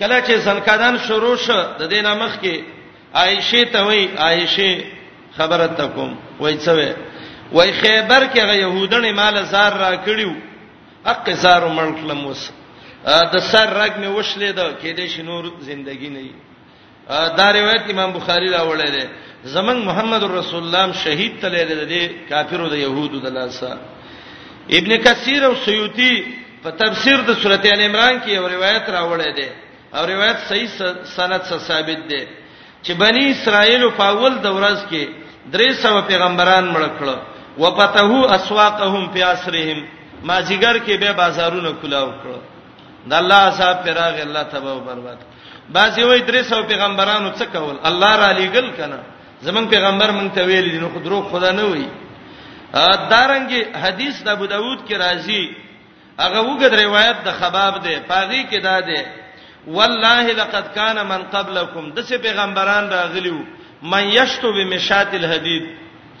[0.00, 2.56] کله چې زنکدان شروع شو د دې نامخ کې
[3.14, 4.84] عائشه ته وای عائشه
[5.38, 6.10] خبره تکوم
[6.40, 6.92] وای څه وای
[7.52, 10.34] وای خیبر کې غ يهودان مال زار را کړیو
[11.08, 12.50] حق زار مړکلم وس
[13.06, 16.22] د سر رګ مې وشلې ده کې دې شنور ژوندګي نه
[17.38, 19.04] دا روایت امام بخاری راوړی دی
[19.54, 23.70] زمنګ محمد رسول الله شهید تللی دی کافرو د يهودو د لاسه
[24.78, 26.12] ابن کثیر او سیوطی
[26.62, 29.48] په تفسیر د سورته ال عمران کې یو روایت راوړی دی
[29.96, 30.66] او روایت صحیح
[31.16, 32.22] سند سره ثابت دی
[32.84, 35.04] چې بنی اسرائیل په اول دورز کې
[35.54, 37.18] درې سو پیغمبران مړ کړل
[37.62, 39.78] وفتحو اسواقهم فی اسرهم
[40.28, 42.40] ما جګر کې به بازارونه کلاو کړل
[43.10, 45.36] د الله صاحب پراغ الله تباہ برباد کړ
[45.72, 48.98] بعضی وای درې سو پیغمبرانو څه کول الله را لېګل کنه
[49.46, 51.86] زمون پیغمبر مونږ ته ویل دي نو خود روغ خدا نه وای
[53.10, 55.52] دارنګي حدیث د ابو داود کې راځي
[56.20, 59.06] هغه وګد روایت د خباب ده پاغي کې ده ده
[59.66, 63.38] والله لقد كان من قبلكم د څه پیغمبران راغلیو
[63.82, 65.62] من یشتو بمشات الحديد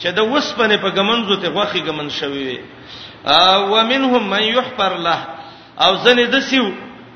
[0.00, 2.58] چې د وسپنه په ګمنځو ته غوخي ګمن شوی وي
[3.26, 5.18] او ومنهم من يحفر له
[5.80, 6.68] او ځنه دسیو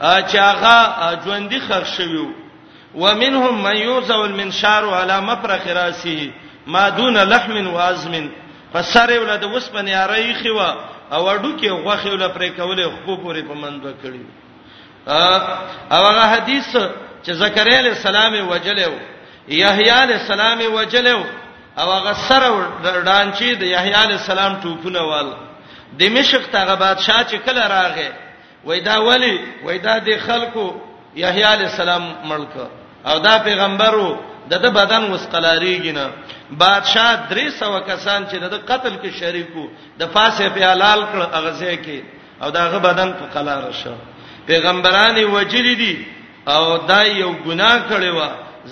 [0.02, 0.78] چاغه
[1.24, 2.26] ژوندۍ خر شویو
[2.94, 6.30] ومنهم من یوزو المنشار على مفرخ راسه
[6.66, 8.30] ما دون لحم وازم
[8.72, 10.70] فسر ولد وسپنې اری خوا
[11.12, 14.20] او اډو کې غوخه ول پرې کولې خو پورې په مندو کړی
[15.92, 16.68] او هغه حدیث
[17.26, 18.92] چې زکریا علیہ السلام وجلو
[19.48, 21.22] یحیی علیہ السلام وجلو
[21.78, 22.54] او هغه سره
[23.04, 25.28] ډانچی د یحیی علیہ السلام ټوپونه وال
[25.98, 28.08] د مشک تغه بادشاہ چې کله راغی
[28.68, 29.34] وېدا ولی
[29.66, 30.66] وېدا د خلکو
[31.22, 32.54] یحیی علی السلام ملک
[33.04, 34.10] او دا پیغمبرو
[34.50, 36.06] دته بدن وسقلاریږي نه
[36.50, 39.62] بادشاہ درې سو کسان چې د قتل کې شریکو
[39.98, 42.00] د فاسه په حلال کړ اغزه کې
[42.42, 43.94] او داغه بدن په قلار شو
[44.46, 46.06] پیغمبراني وجلی دي
[46.46, 48.20] او دا یو ګناه کړی و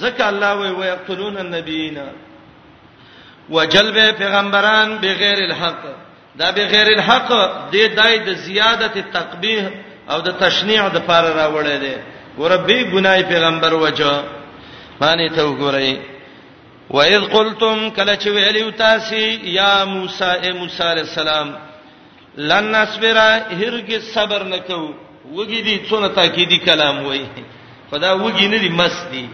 [0.03, 1.99] ځکه الله وی ويقتلون النبیین
[3.49, 5.83] وجلب پیغمبران بغیر الحق
[6.41, 7.31] دا به غیر الحق
[7.73, 9.63] د دای د زیادت تقبیح
[10.13, 11.95] او د تشنیع د فار راوړی دی
[12.41, 14.13] وربي ګنای پیغمبر وجه
[15.01, 15.87] باندې ته وګورئ
[16.97, 19.25] وَإِذْ قُلْتُمْ كَلَّا چویلیو تاسی
[19.59, 21.49] یا موسی اے موسی علیہ السلام
[22.51, 23.17] لن نصبر
[23.61, 24.85] هرگز صبر نکو
[25.37, 27.25] وګی دی څونه تاکیدی کلام وای
[27.91, 29.27] خدا وګی نه دی مست دی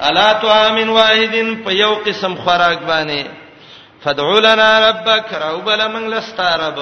[0.00, 3.20] الا تو امن واحدن په یو قسم خوراک باندې
[4.04, 6.78] فادعوا لنا ربك رب لمن لستارب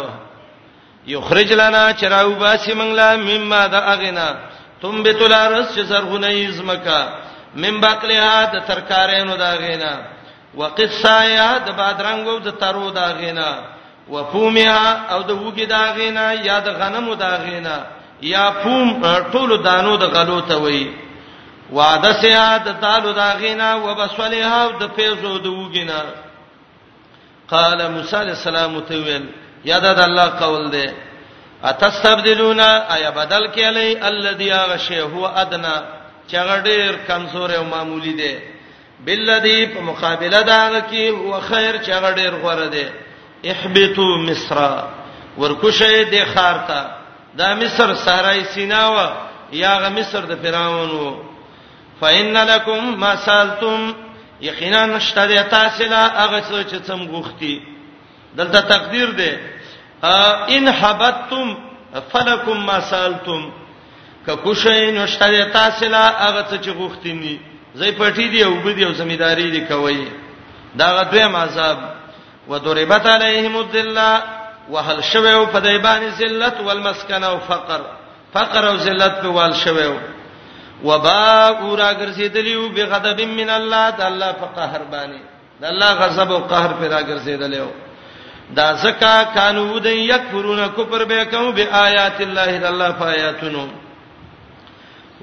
[1.07, 4.39] یخرج لنا چراو باسی من لا مما دا اغنا
[4.83, 7.15] تم بتل ارس زرغونه ازمکا
[7.55, 9.93] من باقلها د ترکارینو دا غینا
[10.55, 13.49] وقصایا د بادرنګو د ترو دا غینا
[14.09, 17.77] وفومیا او د وګی دا غینا یا د غنمو دا غینا
[18.23, 19.03] یا فوم
[19.33, 20.87] ټول دانو د دا غلو ته وای
[21.73, 26.03] وعده سیا د تالو دا غینا وبسلها د پیزو د وګینا
[27.55, 29.25] قال موسی علیہ السلام ته ویل
[29.71, 30.87] یاد د الله قول دی
[31.71, 35.75] اتستبدلون ایا بدل کلی الذی غشی هو ادنا
[36.31, 38.33] چغډیر کمزور او معمولی دی
[39.09, 42.87] بالذی په مقابله دا کی هو خیر چغډیر غوړه دی
[43.55, 44.61] احبطوا مصر
[45.43, 46.81] ورکوشه دی خارتا
[47.39, 49.07] دا مصر صحرای سیناوه
[49.65, 51.13] یا غ مصر د فراون وو
[52.01, 53.93] فإن لكم ما سالتم
[54.43, 57.55] یقینا نشته د تاسو لا هغه څه چې څم غوختي
[58.37, 59.33] دلته تقدیر ده
[60.57, 61.55] ان حبتم
[62.13, 63.53] فلکم ما سالتم
[64.27, 67.41] که کوشئ نشته د تاسو لا هغه څه چې غوختي ني
[67.79, 70.07] زې پټی دی او بده او ځمیداری دی کوي
[70.77, 71.79] دا غدوی مذهب
[72.49, 74.23] وضربت علیهم الذله
[74.71, 77.81] وهل شوه په دایبان ذلت والمسکنه او فقر
[78.33, 79.99] فقر او ذلت په وال شوه
[80.85, 85.21] وبا اورا ګرځیدلیو به غضب من الله تعالی په قهر باندې
[85.61, 87.69] د الله غضب او قهر پیدا ګرځیدلیو
[88.57, 93.69] دا زکا کانو د یکفرون کفر به کوم به آیات الله د الله فایاتونو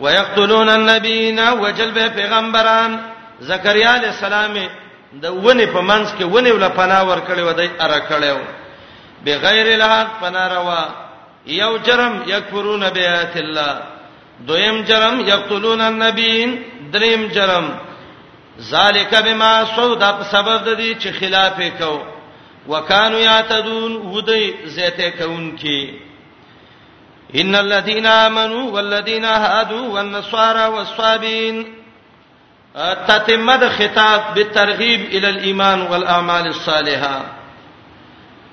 [0.02, 2.98] ويقتلون النبیین وجل به پیغمبران
[3.40, 4.58] زکریا علیہ السلام
[5.14, 8.40] د ونی په منځ کې ونی ول پناه ور کړی و دای اره کړیو
[9.26, 10.84] بغیر الحق پناروا
[11.46, 13.78] یو جرم یکفرون بیات الله
[14.48, 16.60] دویم جرم یقتلون النبین
[16.94, 17.66] دریم جرم
[18.62, 22.00] ذالک بما سودا په سبب د دې چې خلاف وکاو
[22.68, 26.00] وکانو یاتدون ودی زیته کون کی
[27.42, 31.68] ان الذين امنوا والذين هادوا والنصارى والصابين
[33.08, 37.22] تتمد خطاب بالترغيب الى الايمان والاعمال الصالحه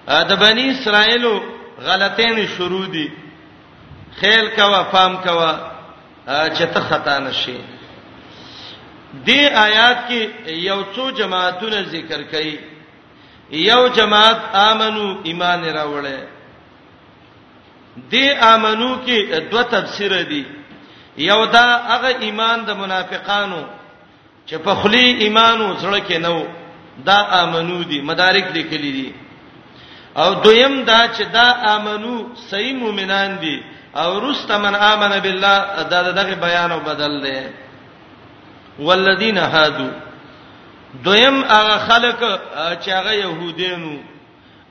[0.07, 1.41] دا بني اسرائيل
[1.83, 3.13] غلطين شرودي دي
[4.21, 5.33] خیل کا وفام کا
[6.27, 7.57] چې ته خطا نشي
[9.27, 10.21] دې آیات کې
[10.69, 12.59] یو څو جماعتونه ذکر کړي
[13.71, 16.27] یو جماعت امنو ایمان راوړل
[18.13, 19.17] دې امنو کې
[19.51, 20.43] دوه تفسیر دي
[21.29, 23.63] یو دا هغه ایمان د منافقانو
[24.49, 26.45] چې په خلی ایمانو سره کې نو
[27.07, 29.13] دا امنو دي مدارک لیکلي دي
[30.17, 32.17] او دویم دا چې دا امنو
[32.51, 33.57] صحیح مؤمنان دي
[33.97, 37.41] او رست من امن بالله دا دغه بیان او بدل دی
[38.79, 39.89] والذین هادو
[41.05, 42.39] دویم هغه خلق
[42.85, 43.97] چې هغه يهودینو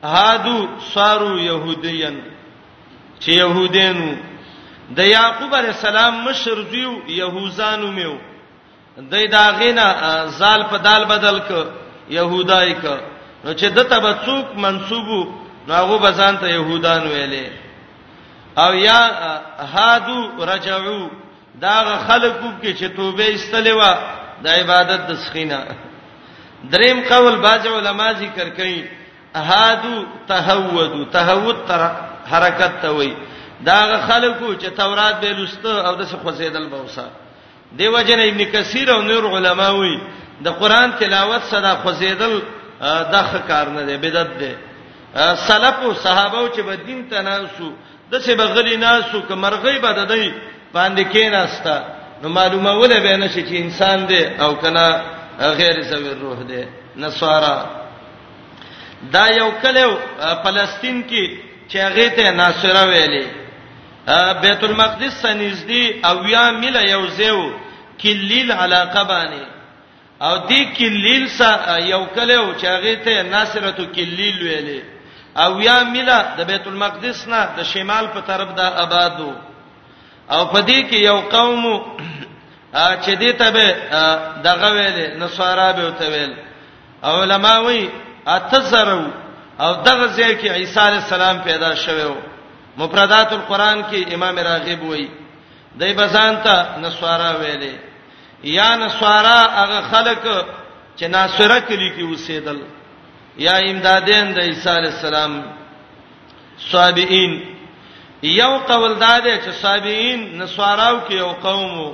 [0.03, 2.21] هادو صارو يهودین
[3.23, 4.15] چې يهودینو
[4.95, 8.15] د یعقوب علی السلام مشر دیو يهوزانو میو
[9.11, 11.67] دای دا غینا زال په دال بدل ک
[12.09, 12.85] يهودای ک
[13.45, 15.27] نو چې د تبڅوک منسوبو
[15.67, 17.64] نو هغه بزانته يهودان ویلې
[18.63, 18.99] او یا
[19.73, 20.19] هادو
[20.51, 20.99] رجعو
[21.61, 21.77] دا
[22.07, 23.81] خلکو کې چې توبه استلې و
[24.43, 25.59] د عبادت د سخینه
[26.73, 28.81] دریم قول باج علما ذکر کوي
[29.41, 31.81] احادو تهودو تهود تر
[32.31, 33.13] حرکت ته وای
[33.65, 37.05] دا خلکو چې تورات به لسته او د څه خوځیدل بوسا
[37.77, 39.97] دیو جن ابن کثیر او نور علما وای
[40.45, 42.33] د قران تلاوت صدا خوځیدل
[43.13, 44.53] د ښه کار نه دی بدعت دی
[45.47, 47.71] سلف او صحابه او چې بدین تناسو
[48.11, 50.25] د څه بغلی ناسو ک مرغې بد دی
[50.75, 51.77] باندې کې ناستا
[52.21, 54.85] نو معلومه ولا به نشي چې انسان دی او کنا
[55.59, 56.63] غیر سوی روح دی
[57.01, 57.57] نصارا
[59.13, 59.91] دا یو کلو
[60.43, 61.23] فلسطین کې
[61.69, 63.25] چې هغه ته ناصره ویلې
[64.43, 67.51] بیت المقدس سنځدي او یا مل یو زیو
[68.01, 69.43] کلیل علاقه باندې
[70.23, 74.94] او دې کلیل سره یو کلو چې هغه ته ناصرته کلیل ویلې
[75.35, 79.31] او یا ملا د بیت المقدس نه د شمال په طرف دا آبادو
[80.33, 81.63] او په دې کې یو قوم
[83.03, 83.67] چې دې ته به
[84.47, 86.33] دغه ویل نصارا به وته ویل
[87.03, 87.81] علما وی
[88.35, 89.03] اتزرو
[89.63, 92.15] او دغه ځای کې عیسی علی السلام پیدا شوو
[92.77, 95.07] مفردات القرآن کې امام راغب وی
[95.79, 96.55] دای بزان ته
[96.85, 97.73] نصارا ویلې
[98.43, 100.21] یا نصارا هغه خلک
[100.99, 102.57] چې ناصره کلی کې اوسېدل
[103.37, 105.33] یا امدادین د عیسی علی السلام
[106.71, 107.31] صابئین
[108.23, 111.93] یو قول داده چې صابئین نسواراو کې یو قوم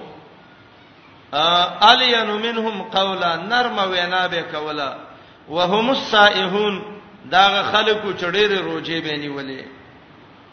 [1.92, 4.96] الین منهم قولا نرم وینا به کولا
[5.50, 6.82] وهم السائحون
[7.32, 9.64] داغه خلکو چړېره روجې بینی ولې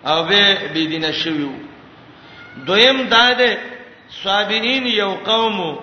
[0.09, 1.49] او به بيدینه شویو
[2.67, 3.59] دویم داده
[4.25, 5.79] صابئین یو قوم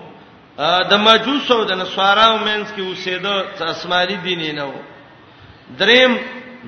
[0.90, 4.78] د مجوسو د نسواراو منځ کې اوسېده چې اسماني دین نه وو
[5.80, 6.12] دریم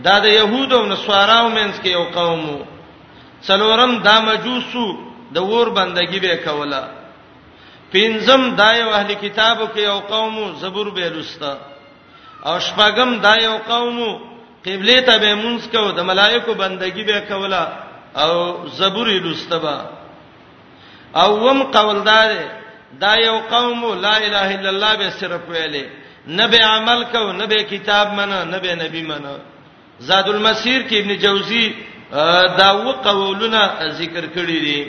[0.04, 2.64] دا د يهود او نصاراو منځ کې یو قوم وو
[3.46, 4.86] څلورم دا مجوسو
[5.34, 6.82] د ور بندګي به کوله
[7.94, 11.52] پنځم دا یو اهلي کتابو کې یو قوم زبور به لستا
[12.46, 13.98] او شپږم دا یو قوم
[14.66, 17.64] قبله ته به مونږ کو د ملائکو بندګي به کوله
[18.22, 18.32] او
[18.78, 19.76] زبور لستبا
[21.24, 22.20] اوم قول دا
[23.02, 25.86] دا یو قوم لا اله الا الله به صرف ویلي
[26.28, 29.36] نه به عمل کو نه به کتاب منه نه به نبی منه
[29.98, 31.74] زاد المسیر کې ابن جوزی
[32.58, 34.86] دا و قولونه ذکر کړی دي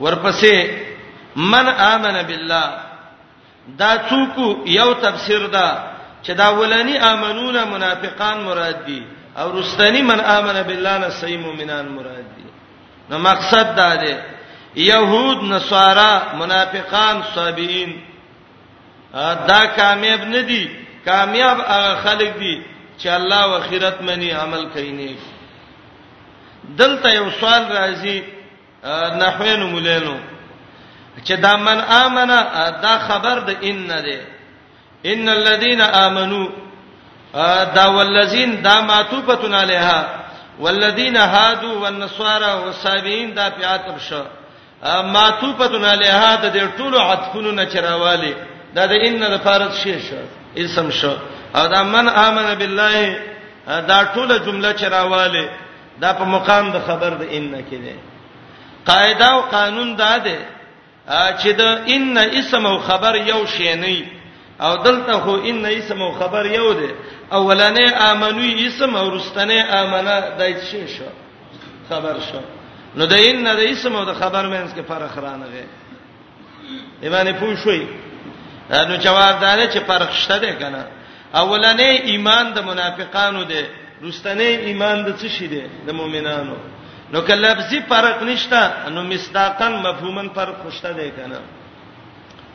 [0.00, 0.66] ورپسې
[1.36, 2.70] من امن بالله
[3.78, 5.78] دا څوک یو تفسیر ده
[6.22, 9.02] چې دا ولانی امنون منافقان مراد دي
[9.38, 12.44] او رستنی من امن بالله نه صحیح مؤمنان مراد دي
[13.10, 14.18] نو مقصد دا ده
[14.76, 17.94] يهود نصارا منافقان صابئین
[19.48, 20.70] دا کامیاب نه دي
[21.04, 22.62] کامیاب هغه خلک دي
[22.98, 25.16] چې الله او خیرت منی عمل کینی
[26.78, 28.22] دلته یو سوال راځي
[29.18, 30.16] نحوین مولینو
[31.24, 32.40] چې دا من امنه
[32.82, 34.20] دا خبر د ان نه دي
[35.12, 36.48] ان الذين امنوا
[37.74, 40.06] دا والذین دا معطوفتن علیها
[40.60, 44.22] والذین هادو والنصارى والصابئین دا پیاتب شو
[45.02, 48.34] معطوفتن علیها د ټولو عطفونو نه چرواله
[48.74, 50.16] دا د ان د فارض شی شو
[50.62, 51.12] اسم شو
[51.56, 52.96] او دا من امن بالله
[53.90, 55.44] دا ټوله جمله چرواله
[56.02, 57.94] دا په مقام د خبر د ان کې ده
[58.88, 60.38] قاعده او قانون دا ده
[61.40, 61.62] چې د
[61.94, 63.96] ان اسم او خبر یو شی نه
[64.64, 66.90] او دلته خو ان اسم او خبر یو ده
[67.38, 71.08] اولنې امنوي اسم او رستنې امنه د شی شو
[71.90, 72.40] خبر شو
[72.96, 75.64] نو د ان د اسم او د خبر مینس کې فرق رانغه
[77.02, 77.86] ایمانه پوه شوي
[78.70, 80.84] نو جواب دار چې فرق شته دی کنه
[81.34, 83.64] اولنې ایمان د منافقانو دی
[84.02, 86.56] رستنې ایمان د څه شي دی د مؤمنانو
[87.12, 91.40] نو کله لفظي فرق نشته نو مصداقن مفهومن فرق شته دی کنه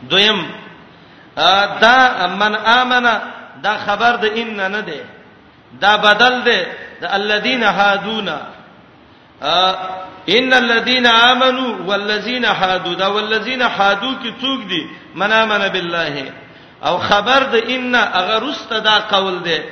[0.10, 0.40] دویم
[1.82, 3.22] دا من امنه
[3.64, 5.02] دا خبر د ان نه دی
[5.82, 6.62] دا بدل دی
[7.02, 8.40] د الذين هادونا
[10.30, 16.32] ان الذين امنوا والذين حادوا دا والذين حادوا کی څوک دي منا من بالله
[16.86, 19.64] او خبر د ان اگر است دا قول ده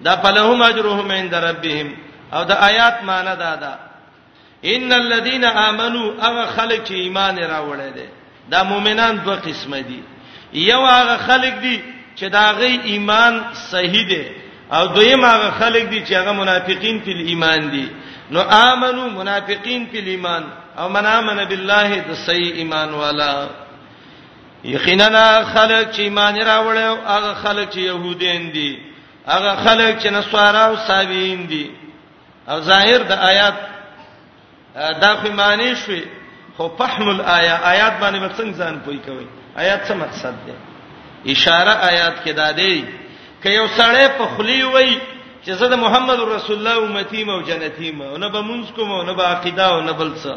[0.00, 1.92] دا فلهم اجرهم عند ربهم
[2.32, 3.74] او دا آیات معنی دا ده
[4.64, 8.08] ان الذين امنوا هغه خلک چې ایمان راوړل دي
[8.50, 10.02] دا مؤمنان دوه قسمه دي
[10.52, 11.80] یو هغه خلک دي
[12.16, 14.26] چې دا غي ایمان صحیح دي
[14.72, 17.88] او دویم هغه خلک دي چې هغه منافقین په ایمان دي
[18.30, 20.42] نو امنو منافقین په ایمان
[20.78, 23.30] او من امن بالله د صحیح ایمان والا
[24.64, 28.70] یقینا خلک چې ایمان راوړل او هغه خلک چې يهودین دي
[29.26, 31.70] هغه خلک چې نصارا او صابین دي
[32.48, 33.54] او ظاهر د آیات
[35.00, 36.02] دا خو معنی شوي
[36.56, 40.54] خو فهم الایا آیات باندې څنګه ځان پوي کوي آیات څه مقصد ده
[41.34, 42.84] اشاره آیات کې دا دی
[43.42, 44.98] ک یو سړی په خلی وای
[45.46, 49.12] چې زه د محمد رسول الله امتی مو جنتی مو نه به مونږ کوم نه
[49.12, 50.28] به عقیده او نه بل څه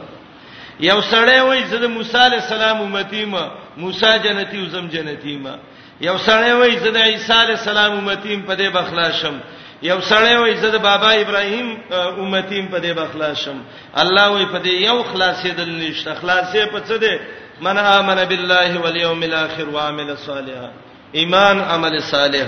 [0.89, 3.41] یو سړی وای زه د موسی علی السلام امتی مو
[3.83, 5.53] موسی جنتی او زم جنتی مو
[6.01, 9.35] یو سړی وای زه د عیسی علی السلام امتی په دې بخلاشم
[9.83, 13.57] یو سړی وای زه د بابا ابراهیم امتی په دې بخلاشم
[14.03, 17.19] الله وای په دې یو خلاصې دل نشته خلاصې په څه ده
[17.61, 20.69] من آمن بالله والیوم الاخر وعمل صالحا
[21.13, 22.45] ایمان عمل صالح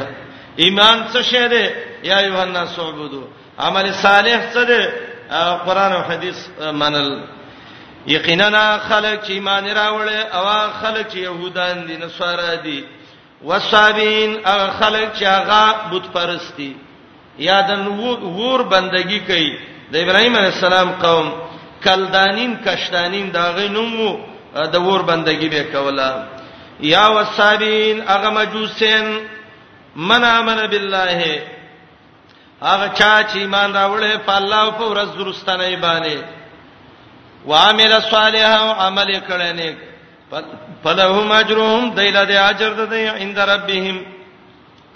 [0.57, 1.63] ایمان څه شه ده
[2.03, 3.23] یا ایها الناس عبدو
[3.59, 4.81] عمل صالح څه دی
[5.65, 7.09] قران او حديث منل
[8.07, 10.45] یقینا خلک چې ایمان راوړل او
[10.81, 12.85] خلک چې يهودان دي نصارا دي
[13.43, 16.75] وصابین او خلک چې هغه بت پرستی
[17.39, 17.87] یادن
[18.41, 19.57] ور بندگی کوي
[19.91, 21.31] د ابراهیم علی السلام قوم
[21.83, 24.17] کلدانین کشتانین دا غینمو
[24.71, 26.11] د ور بندگی به کوله
[26.79, 29.05] یا وصابین هغه مجوسین
[29.95, 31.39] من امن بالله
[32.61, 36.17] هغه چا چې ایمان راوړې په الله او په ورځ درستانه باندې
[37.45, 39.77] وعمل صالحا او عمل کړي نیک
[40.83, 44.03] فلهم اجرهم دیل د اجر د دی عند ربهم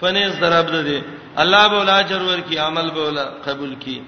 [0.00, 1.00] فنیز درب د دی
[1.36, 4.00] الله به ولا اجر ورکی عمل به ولا قبول کی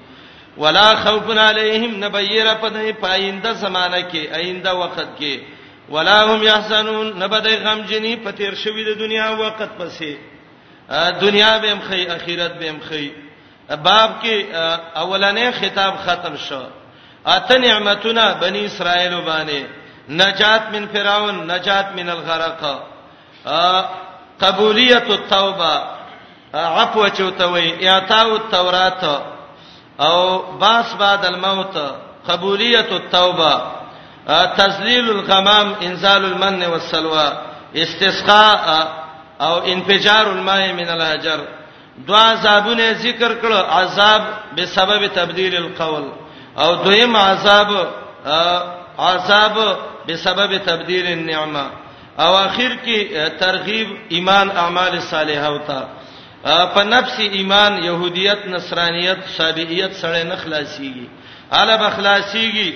[0.58, 5.40] ولا خوف علیهم نبیر پدای پاینده زمانہ کې آینده وخت کې
[5.94, 10.16] ولا هم یحزنون نبدای غم جنې پتیر شوی د دنیا وخت پسې
[11.20, 13.06] دنیا به هم خی اخرت به هم خی
[13.74, 14.44] باب کې
[14.96, 16.62] اولنې خطاب ختم شو
[17.26, 19.64] اته نعمتونه بنی اسرائیل باندې
[20.08, 22.62] نجات من فرعون نجات من الغرق
[24.40, 25.82] قبولیت التوبه
[26.54, 29.04] عفو چوتوي اعطاء التوراۃ
[30.00, 31.78] او باس بعد الموت
[32.28, 33.60] قبولیت التوبه
[34.56, 37.32] تذلیل الغمام انزال المن والسلوى
[37.76, 38.88] استسقاء
[39.40, 41.46] او انفجار الماء من الهجر
[42.04, 44.22] دوا عذابونه ذکر کړو عذاب
[44.56, 46.12] به سبب تبديل القول
[46.58, 47.88] او دویم عذاب
[48.98, 49.76] عذاب
[50.06, 51.66] به سبب تبديل النعمه
[52.18, 55.88] او اخر کې ترغیب ایمان اعمال صالحه وتا
[56.74, 61.08] په نفس ایمان يهوديت نصرانيت سابعيت سره نه خلاصيږي
[61.54, 62.74] اله بخلاصيږي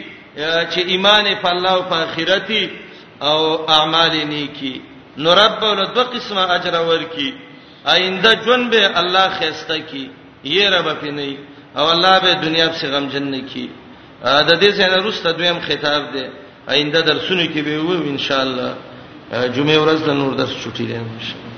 [0.74, 2.52] چې ایمان په الله او په آخرت
[3.22, 4.80] او اعمال نیکی
[5.16, 7.34] نو رب ول دوه قسمه اجر ورکي
[7.84, 10.10] آینده جون به الله خسته کی
[10.44, 11.36] یې رب پینې
[11.76, 13.70] او الله به دنیا په غم جن کی
[14.24, 16.24] د دې څنګه روسته دویم خطاب دی
[16.68, 18.74] آینده درسونه کې به و ان شاء الله
[19.48, 21.56] جمعه ورځ د نور درس چټی دی ان شاء الله